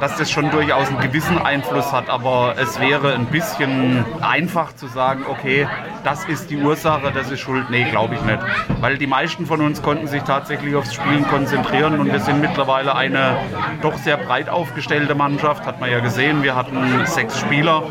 dass 0.00 0.16
das 0.16 0.30
schon 0.30 0.50
durchaus 0.50 0.88
einen 0.88 1.00
gewissen 1.00 1.38
Einfluss 1.38 1.92
hat. 1.92 2.08
Aber 2.08 2.54
es 2.58 2.80
wäre 2.80 3.14
ein 3.14 3.26
bisschen 3.26 4.04
einfach 4.20 4.74
zu 4.74 4.86
sagen, 4.86 5.24
okay, 5.28 5.68
das 6.04 6.24
ist 6.24 6.50
die 6.50 6.56
Ursache, 6.56 7.12
das 7.12 7.30
ist 7.30 7.40
schuld. 7.40 7.70
Nee, 7.70 7.90
glaube 7.90 8.14
ich 8.14 8.22
nicht. 8.22 8.38
Weil 8.80 8.98
die 8.98 9.06
meisten 9.06 9.46
von 9.46 9.60
uns 9.60 9.82
konnten 9.82 10.06
sich 10.06 10.22
tatsächlich 10.22 10.74
aufs 10.74 10.94
Spielen 10.94 11.26
konzentrieren 11.26 11.98
und 12.00 12.12
wir 12.12 12.20
sind 12.20 12.40
mittlerweile 12.40 12.94
eine 12.94 13.36
doch 13.82 13.96
sehr 13.98 14.16
breit 14.16 14.48
aufgestellte 14.48 15.14
Mannschaft, 15.14 15.64
hat 15.66 15.80
man 15.80 15.90
ja 15.90 16.00
gesehen. 16.00 16.42
Wir 16.42 16.54
hatten 16.54 17.06
sechs 17.06 17.38
Spieler 17.38 17.84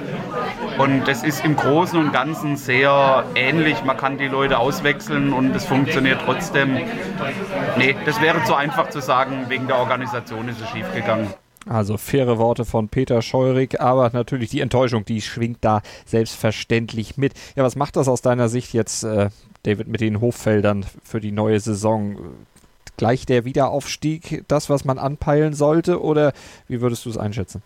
und 0.77 1.07
es 1.07 1.23
ist 1.23 1.43
im 1.45 1.55
Großen 1.55 1.99
und 1.99 2.11
Ganzen 2.11 2.57
sehr 2.57 3.23
ähnlich. 3.35 3.83
Man 3.83 3.97
kann 3.97 4.17
die 4.17 4.27
Leute 4.27 4.59
auswechseln 4.59 5.33
und 5.33 5.55
es 5.55 5.65
funktioniert 5.65 6.19
trotzdem. 6.25 6.79
Nee, 7.77 7.95
das 8.05 8.21
wäre 8.21 8.43
zu 8.43 8.55
einfach 8.55 8.89
zu 8.89 9.01
sagen, 9.01 9.45
wegen 9.47 9.67
der 9.67 9.77
Organisation 9.77 10.47
ist 10.49 10.61
es 10.61 10.69
schiefgegangen. 10.69 11.33
Also 11.67 11.97
faire 11.97 12.39
Worte 12.39 12.65
von 12.65 12.89
Peter 12.89 13.21
Scheurig, 13.21 13.79
aber 13.79 14.09
natürlich 14.13 14.49
die 14.49 14.61
Enttäuschung, 14.61 15.05
die 15.05 15.21
schwingt 15.21 15.59
da 15.61 15.81
selbstverständlich 16.05 17.17
mit. 17.17 17.33
Ja, 17.55 17.63
was 17.63 17.75
macht 17.75 17.95
das 17.95 18.07
aus 18.07 18.21
deiner 18.21 18.49
Sicht 18.49 18.73
jetzt, 18.73 19.03
äh, 19.03 19.29
David, 19.63 19.87
mit 19.87 20.01
den 20.01 20.21
Hochfeldern 20.21 20.85
für 21.03 21.21
die 21.21 21.31
neue 21.31 21.59
Saison? 21.59 22.17
Gleich 22.97 23.25
der 23.25 23.45
Wiederaufstieg 23.45 24.43
das, 24.47 24.69
was 24.69 24.85
man 24.85 24.97
anpeilen 24.97 25.53
sollte, 25.53 26.01
oder 26.01 26.33
wie 26.67 26.81
würdest 26.81 27.05
du 27.05 27.09
es 27.09 27.17
einschätzen? 27.17 27.61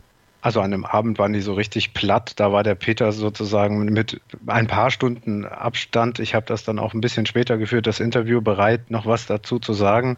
Also 0.45 0.61
an 0.61 0.69
dem 0.69 0.85
Abend 0.85 1.17
waren 1.17 1.33
die 1.33 1.41
so 1.41 1.55
richtig 1.55 1.95
platt. 1.95 2.33
Da 2.35 2.51
war 2.51 2.61
der 2.61 2.75
Peter 2.75 3.11
sozusagen 3.11 3.83
mit 3.85 4.21
ein 4.45 4.67
paar 4.67 4.91
Stunden 4.91 5.43
Abstand. 5.43 6.19
Ich 6.19 6.35
habe 6.35 6.45
das 6.45 6.63
dann 6.63 6.77
auch 6.77 6.93
ein 6.93 7.01
bisschen 7.01 7.25
später 7.25 7.57
geführt, 7.57 7.87
das 7.87 7.99
Interview 7.99 8.41
bereit, 8.41 8.91
noch 8.91 9.07
was 9.07 9.25
dazu 9.25 9.57
zu 9.57 9.73
sagen. 9.73 10.17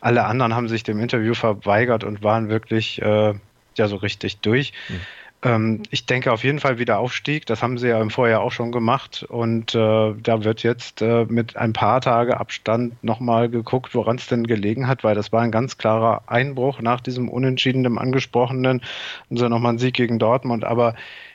Alle 0.00 0.24
anderen 0.24 0.56
haben 0.56 0.66
sich 0.66 0.82
dem 0.82 0.98
Interview 0.98 1.32
verweigert 1.34 2.02
und 2.02 2.24
waren 2.24 2.48
wirklich 2.48 3.00
äh, 3.02 3.34
ja 3.76 3.86
so 3.86 3.94
richtig 3.94 4.40
durch. 4.40 4.72
Mhm. 4.88 5.00
Ähm, 5.42 5.82
ich 5.90 6.06
denke 6.06 6.32
auf 6.32 6.42
jeden 6.42 6.58
Fall 6.58 6.78
wieder 6.78 6.98
Aufstieg. 6.98 7.46
Das 7.46 7.62
haben 7.62 7.78
sie 7.78 7.88
ja 7.88 8.00
im 8.00 8.10
Vorjahr 8.10 8.40
auch 8.40 8.50
schon 8.52 8.72
gemacht. 8.72 9.24
Und 9.28 9.74
äh, 9.74 10.14
da 10.14 10.44
wird 10.44 10.62
jetzt 10.62 11.00
äh, 11.02 11.26
mit 11.26 11.56
ein 11.56 11.72
paar 11.72 12.00
Tage 12.00 12.38
Abstand 12.40 13.02
nochmal 13.04 13.48
geguckt, 13.48 13.94
woran 13.94 14.16
es 14.16 14.26
denn 14.26 14.46
gelegen 14.46 14.88
hat, 14.88 15.04
weil 15.04 15.14
das 15.14 15.32
war 15.32 15.42
ein 15.42 15.52
ganz 15.52 15.78
klarer 15.78 16.22
Einbruch 16.26 16.80
nach 16.80 17.00
diesem 17.00 17.28
Unentschieden, 17.28 17.98
angesprochenen. 17.98 18.82
Und 19.28 19.36
so 19.36 19.48
nochmal 19.48 19.74
ein 19.74 19.78
Sieg 19.78 19.94
gegen 19.94 20.18
Dortmund. 20.18 20.64
Aber 20.64 20.94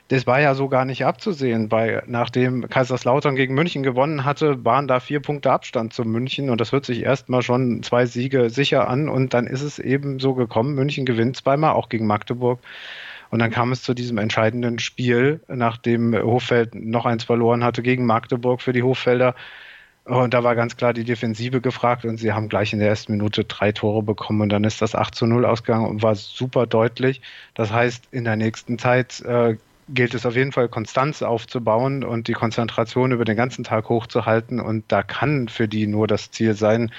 das 0.10 0.28
war 0.28 0.42
ja 0.42 0.54
so 0.54 0.68
gar 0.68 0.86
nicht 0.86 1.06
abzusehen, 1.06 1.72
weil 1.72 2.04
nachdem 2.08 2.70
Kaiserslautern 2.70 3.36
gegen 3.36 3.54
München 3.54 3.84
gewonnen 3.84 4.26
hatte, 4.26 4.64
waren 4.66 4.88
da 4.88 5.00
vier 5.00 5.22
Punkte 5.22 5.52
Abstand 5.52 5.94
zu 5.94 6.04
München 6.04 6.50
und 6.50 6.60
das 6.60 6.72
hört 6.72 6.86
sich 6.86 7.04
erstmal 7.04 7.42
schon 7.42 7.84
zwei 7.84 8.06
Siege 8.06 8.50
sicher 8.50 8.90
an 8.90 9.08
und 9.08 9.34
dann 9.34 9.48
ist 9.48 9.62
es 9.62 9.80
eben 9.80 10.20
so 10.20 10.34
gekommen. 10.34 10.76
München 10.76 11.06
gewinnt 11.06 11.38
zweimal, 11.38 11.72
auch 11.74 11.90
gegen 11.90 12.06
Magdeburg. 12.06 12.60
Und 13.34 13.40
dann 13.40 13.50
kam 13.50 13.72
es 13.72 13.82
zu 13.82 13.96
diesem 13.96 14.20
entscheidenden 14.20 14.78
Spiel, 14.78 15.40
nachdem 15.48 16.14
Hoffeld 16.14 16.76
noch 16.76 17.08
eins 17.08 17.24
verloren 17.24 17.64
hatte 17.64 17.82
gegen 17.82 18.06
Magdeburg 18.06 18.62
für 18.62 18.74
die 18.74 18.84
Hoffelder. 18.84 19.34
Und 20.04 20.36
da 20.36 20.44
war 20.44 20.54
ganz 20.54 20.78
klar 20.78 20.94
die 20.94 21.04
Defensive 21.04 21.60
gefragt 21.60 22.06
und 22.06 22.18
sie 22.18 22.32
haben 22.32 22.48
gleich 22.48 22.74
in 22.74 22.80
der 22.80 22.90
ersten 22.90 23.14
Minute 23.14 23.46
drei 23.46 23.72
Tore 23.72 24.04
bekommen 24.04 24.42
und 24.42 24.50
dann 24.50 24.64
ist 24.64 24.84
das 24.84 24.94
8 24.94 25.16
zu 25.16 25.26
0 25.26 25.46
ausgegangen 25.46 25.88
und 25.88 26.04
war 26.04 26.14
super 26.14 26.68
deutlich. 26.68 27.24
Das 27.56 27.72
heißt, 27.74 28.04
in 28.12 28.24
der 28.24 28.36
nächsten 28.36 28.78
Zeit 28.78 29.22
äh, 29.22 29.58
gilt 29.90 30.14
es 30.14 30.28
auf 30.28 30.36
jeden 30.36 30.52
Fall, 30.52 30.70
Konstanz 30.70 31.24
aufzubauen 31.24 32.04
und 32.04 32.28
die 32.28 32.34
Konzentration 32.34 33.14
über 33.14 33.26
den 33.26 33.36
ganzen 33.36 33.64
Tag 33.64 33.90
hochzuhalten. 33.90 34.60
Und 34.60 34.84
da 34.90 35.02
kann 35.02 35.48
für 35.48 35.68
die 35.68 35.88
nur 35.88 36.06
das 36.06 36.30
Ziel 36.30 36.54
sein, 36.54 36.92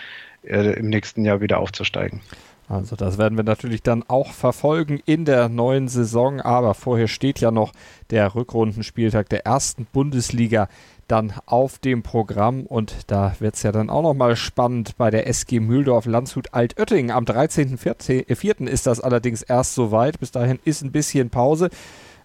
äh, 0.43 0.76
im 0.81 0.88
nächsten 0.88 1.25
Jahr 1.25 1.41
wieder 1.41 1.61
aufzusteigen. 1.61 2.23
Also 2.68 2.97
das 2.97 3.18
werden 3.18 3.37
wir 3.37 3.44
natürlich 3.44 3.83
dann 3.83 4.04
auch 4.09 4.33
verfolgen 4.33 5.00
in 5.04 5.25
der 5.25 5.49
neuen 5.49 5.88
Saison. 5.88 6.40
Aber 6.40 6.75
vorher 6.75 7.09
steht 7.09 7.40
ja 7.40 7.50
noch 7.50 7.73
der 8.11 8.35
Rückrundenspieltag 8.35 9.28
der 9.28 9.44
ersten 9.44 9.87
Bundesliga 9.92 10.68
dann 11.09 11.35
auf 11.44 11.78
dem 11.78 12.02
Programm 12.02 12.64
und 12.64 12.94
da 13.09 13.35
wird 13.38 13.56
es 13.56 13.62
ja 13.62 13.73
dann 13.73 13.91
auch 13.91 14.02
nochmal 14.02 14.36
spannend 14.36 14.97
bei 14.97 15.10
der 15.10 15.26
SG 15.26 15.60
Mühldorf 15.60 16.06
Landshut 16.06 16.54
Altötting. 16.54 17.10
Am 17.10 17.25
13.04. 17.25 18.67
ist 18.67 18.86
das 18.86 19.00
allerdings 19.00 19.43
erst 19.43 19.75
soweit. 19.75 20.19
Bis 20.19 20.30
dahin 20.30 20.58
ist 20.65 20.82
ein 20.82 20.93
bisschen 20.93 21.28
Pause. 21.28 21.69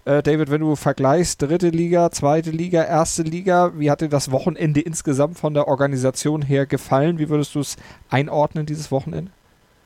Äh, 0.06 0.24
David, 0.24 0.50
wenn 0.50 0.62
du 0.62 0.78
vergleichst 0.78 1.42
dritte 1.42 1.70
Liga, 1.70 2.10
zweite 2.12 2.52
Liga, 2.52 2.84
erste 2.84 3.24
Liga, 3.24 3.74
wie 3.76 3.92
hat 3.92 4.00
dir 4.00 4.10
das 4.10 4.32
Wochenende 4.32 4.80
insgesamt 4.80 5.38
von 5.38 5.54
der 5.54 5.68
Organisation 5.68 6.42
her 6.42 6.66
gefallen? 6.66 7.20
Wie 7.20 7.30
würdest 7.30 7.56
du 7.56 7.60
es 7.60 7.76
einordnen, 8.10 8.66
dieses 8.66 8.92
Wochenende? 8.92 9.32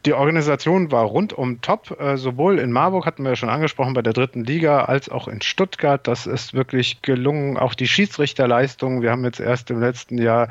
Die 0.06 0.14
Organisation 0.14 0.92
war 0.92 1.06
rundum 1.06 1.62
top, 1.62 1.98
äh, 1.98 2.18
sowohl 2.18 2.60
in 2.60 2.74
Marburg 2.74 3.06
hatten 3.06 3.24
wir 3.24 3.30
ja 3.30 3.36
schon 3.38 3.50
angesprochen 3.50 3.94
bei 3.94 4.02
der 4.02 4.12
dritten 4.12 4.44
Liga, 4.44 4.84
als 4.84 5.08
auch 5.08 5.30
in 5.30 5.42
Stuttgart. 5.42 6.06
Das 6.06 6.28
ist 6.28 6.54
wirklich 6.54 7.02
gelungen. 7.02 7.58
Auch 7.58 7.74
die 7.74 7.88
Schiedsrichterleistung. 7.88 9.02
Wir 9.02 9.12
haben 9.12 9.24
jetzt 9.24 9.40
erst 9.40 9.72
im 9.72 9.80
letzten 9.80 10.18
Jahr 10.18 10.50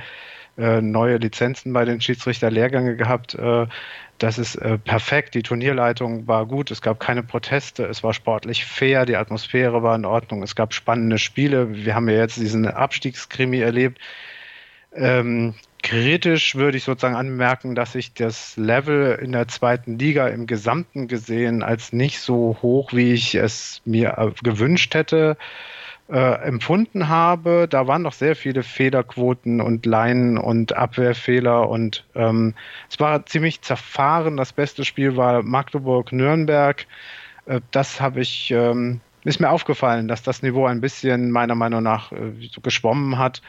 äh, 0.57 0.81
neue 0.81 1.19
Lizenzen 1.19 1.75
bei 1.75 1.85
den 1.85 2.01
Schiedsrichterlehrgänge 2.01 2.97
gehabt. 2.97 3.35
Äh, 3.35 3.67
das 4.19 4.39
ist 4.39 4.57
perfekt. 4.85 5.35
Die 5.35 5.43
Turnierleitung 5.43 6.29
war 6.29 6.47
gut. 6.47 6.71
Es 6.71 6.81
gab 6.81 7.01
keine 7.01 7.25
Proteste. 7.25 7.85
Es 7.87 8.05
war 8.05 8.15
sportlich 8.15 8.65
fair. 8.65 9.05
Die 9.05 9.17
Atmosphäre 9.17 9.83
war 9.83 9.97
in 9.97 10.05
Ordnung. 10.05 10.45
Es 10.45 10.55
gab 10.55 10.75
spannende 10.75 11.19
Spiele. 11.19 11.75
Wir 11.75 11.97
haben 11.97 12.09
ja 12.09 12.19
jetzt 12.19 12.37
diesen 12.37 12.69
Abstiegskrimi 12.69 13.59
erlebt. 13.59 13.99
Ähm, 14.95 15.55
kritisch 15.83 16.55
würde 16.55 16.77
ich 16.77 16.85
sozusagen 16.85 17.17
anmerken, 17.17 17.75
dass 17.75 17.95
ich 17.95 18.15
das 18.15 18.57
Level 18.57 19.19
in 19.21 19.33
der 19.33 19.49
zweiten 19.49 19.99
Liga 19.99 20.29
im 20.29 20.47
Gesamten 20.47 21.09
gesehen 21.09 21.63
als 21.63 21.93
nicht 21.93 22.21
so 22.21 22.57
hoch, 22.63 22.93
wie 22.93 23.13
ich 23.13 23.35
es 23.35 23.83
mir 23.85 24.17
äh, 24.19 24.31
gewünscht 24.43 24.95
hätte, 24.95 25.37
äh, 26.09 26.35
empfunden 26.43 27.09
habe. 27.09 27.67
Da 27.69 27.87
waren 27.87 28.03
noch 28.03 28.13
sehr 28.13 28.37
viele 28.37 28.63
Fehlerquoten 28.63 29.61
und 29.61 29.87
Leinen 29.87 30.39
und 30.39 30.75
Abwehrfehler 30.75 31.69
und 31.69 32.05
ähm, 32.15 32.55
es 32.89 33.01
war 33.01 33.27
ziemlich 33.27 33.63
zerfahren. 33.63 34.37
Das 34.37 34.53
beste 34.53 34.85
Spiel 34.85 35.17
war 35.17 35.43
Magdeburg-Nürnberg. 35.43 36.87
Äh, 37.47 37.61
das 37.71 38.01
habe 38.01 38.21
ich 38.21 38.51
ähm, 38.51 39.01
ist 39.25 39.41
mir 39.41 39.51
aufgefallen, 39.51 40.09
dass 40.09 40.23
das 40.23 40.43
Niveau 40.43 40.67
ein 40.67 40.81
bisschen 40.81 41.31
meiner 41.31 41.55
Meinung 41.55 41.83
nach 41.83 42.13
äh, 42.13 42.33
geschwommen 42.63 43.19
hat. 43.19 43.43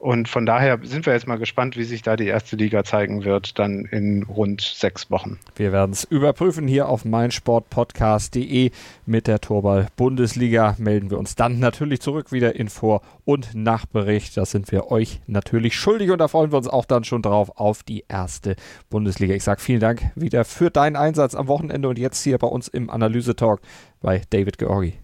Und 0.00 0.30
von 0.30 0.46
daher 0.46 0.78
sind 0.82 1.04
wir 1.04 1.12
jetzt 1.12 1.26
mal 1.26 1.36
gespannt, 1.36 1.76
wie 1.76 1.84
sich 1.84 2.00
da 2.00 2.16
die 2.16 2.26
erste 2.26 2.56
Liga 2.56 2.84
zeigen 2.84 3.22
wird, 3.22 3.58
dann 3.58 3.84
in 3.84 4.22
rund 4.22 4.62
sechs 4.62 5.10
Wochen. 5.10 5.38
Wir 5.56 5.72
werden 5.72 5.92
es 5.92 6.04
überprüfen 6.04 6.66
hier 6.66 6.88
auf 6.88 7.04
meinsportpodcast.de 7.04 8.70
mit 9.04 9.26
der 9.26 9.42
Torball 9.42 9.88
Bundesliga. 9.96 10.74
Melden 10.78 11.10
wir 11.10 11.18
uns 11.18 11.34
dann 11.34 11.58
natürlich 11.58 12.00
zurück 12.00 12.32
wieder 12.32 12.56
in 12.56 12.70
Vor- 12.70 13.02
und 13.26 13.54
Nachbericht. 13.54 14.38
Das 14.38 14.52
sind 14.52 14.72
wir 14.72 14.90
euch 14.90 15.20
natürlich 15.26 15.76
schuldig 15.76 16.10
und 16.10 16.18
da 16.18 16.28
freuen 16.28 16.50
wir 16.50 16.56
uns 16.56 16.68
auch 16.68 16.86
dann 16.86 17.04
schon 17.04 17.20
drauf 17.20 17.52
auf 17.56 17.82
die 17.82 18.06
erste 18.08 18.56
Bundesliga. 18.88 19.34
Ich 19.34 19.44
sage 19.44 19.60
vielen 19.60 19.80
Dank 19.80 20.12
wieder 20.14 20.46
für 20.46 20.70
deinen 20.70 20.96
Einsatz 20.96 21.34
am 21.34 21.46
Wochenende 21.46 21.90
und 21.90 21.98
jetzt 21.98 22.24
hier 22.24 22.38
bei 22.38 22.46
uns 22.46 22.68
im 22.68 22.88
Analyse-Talk 22.88 23.60
bei 24.00 24.22
David 24.30 24.56
Georgi. 24.56 24.94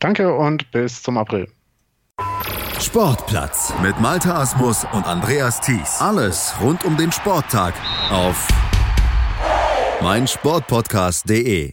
Danke 0.00 0.34
und 0.34 0.72
bis 0.72 1.04
zum 1.04 1.18
April. 1.18 1.46
Sportplatz 2.80 3.72
mit 3.82 4.00
Malta 4.00 4.40
Asmus 4.40 4.86
und 4.92 5.04
Andreas 5.04 5.60
Thies. 5.60 5.96
Alles 6.00 6.54
rund 6.62 6.84
um 6.84 6.96
den 6.96 7.10
Sporttag 7.10 7.74
auf 8.10 8.46
meinsportpodcast.de. 10.00 11.72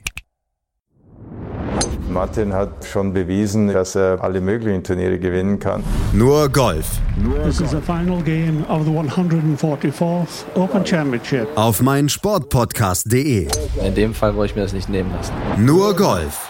Martin 2.09 2.53
hat 2.53 2.85
schon 2.85 3.13
bewiesen, 3.13 3.67
dass 3.67 3.93
er 3.95 4.23
alle 4.23 4.41
möglichen 4.41 4.83
Turniere 4.83 5.19
gewinnen 5.19 5.59
kann. 5.59 5.83
Nur 6.11 6.49
Golf. 6.49 6.99
This 7.43 7.59
is 7.61 7.69
the 7.69 7.81
final 7.81 8.23
game 8.23 8.65
of 8.67 8.85
the 8.85 8.91
144th 8.91 10.45
Open 10.55 10.83
Championship. 10.83 11.47
Auf 11.55 11.81
meinsportpodcast.de. 11.81 13.47
In 13.85 13.95
dem 13.95 14.13
Fall 14.15 14.35
wollte 14.35 14.51
ich 14.51 14.55
mir 14.55 14.63
das 14.63 14.73
nicht 14.73 14.89
nehmen 14.89 15.11
lassen. 15.11 15.33
Nur 15.57 15.95
Golf. 15.95 16.49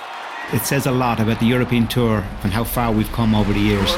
It 0.54 0.66
says 0.66 0.88
a 0.88 0.92
lot 0.92 1.20
about 1.20 1.40
the 1.40 1.52
European 1.52 1.90
Tour 1.90 2.24
and 2.44 2.56
how 2.56 2.64
far 2.64 2.96
we've 2.96 3.12
come 3.12 3.36
over 3.36 3.52
the 3.52 3.60
years. 3.60 3.98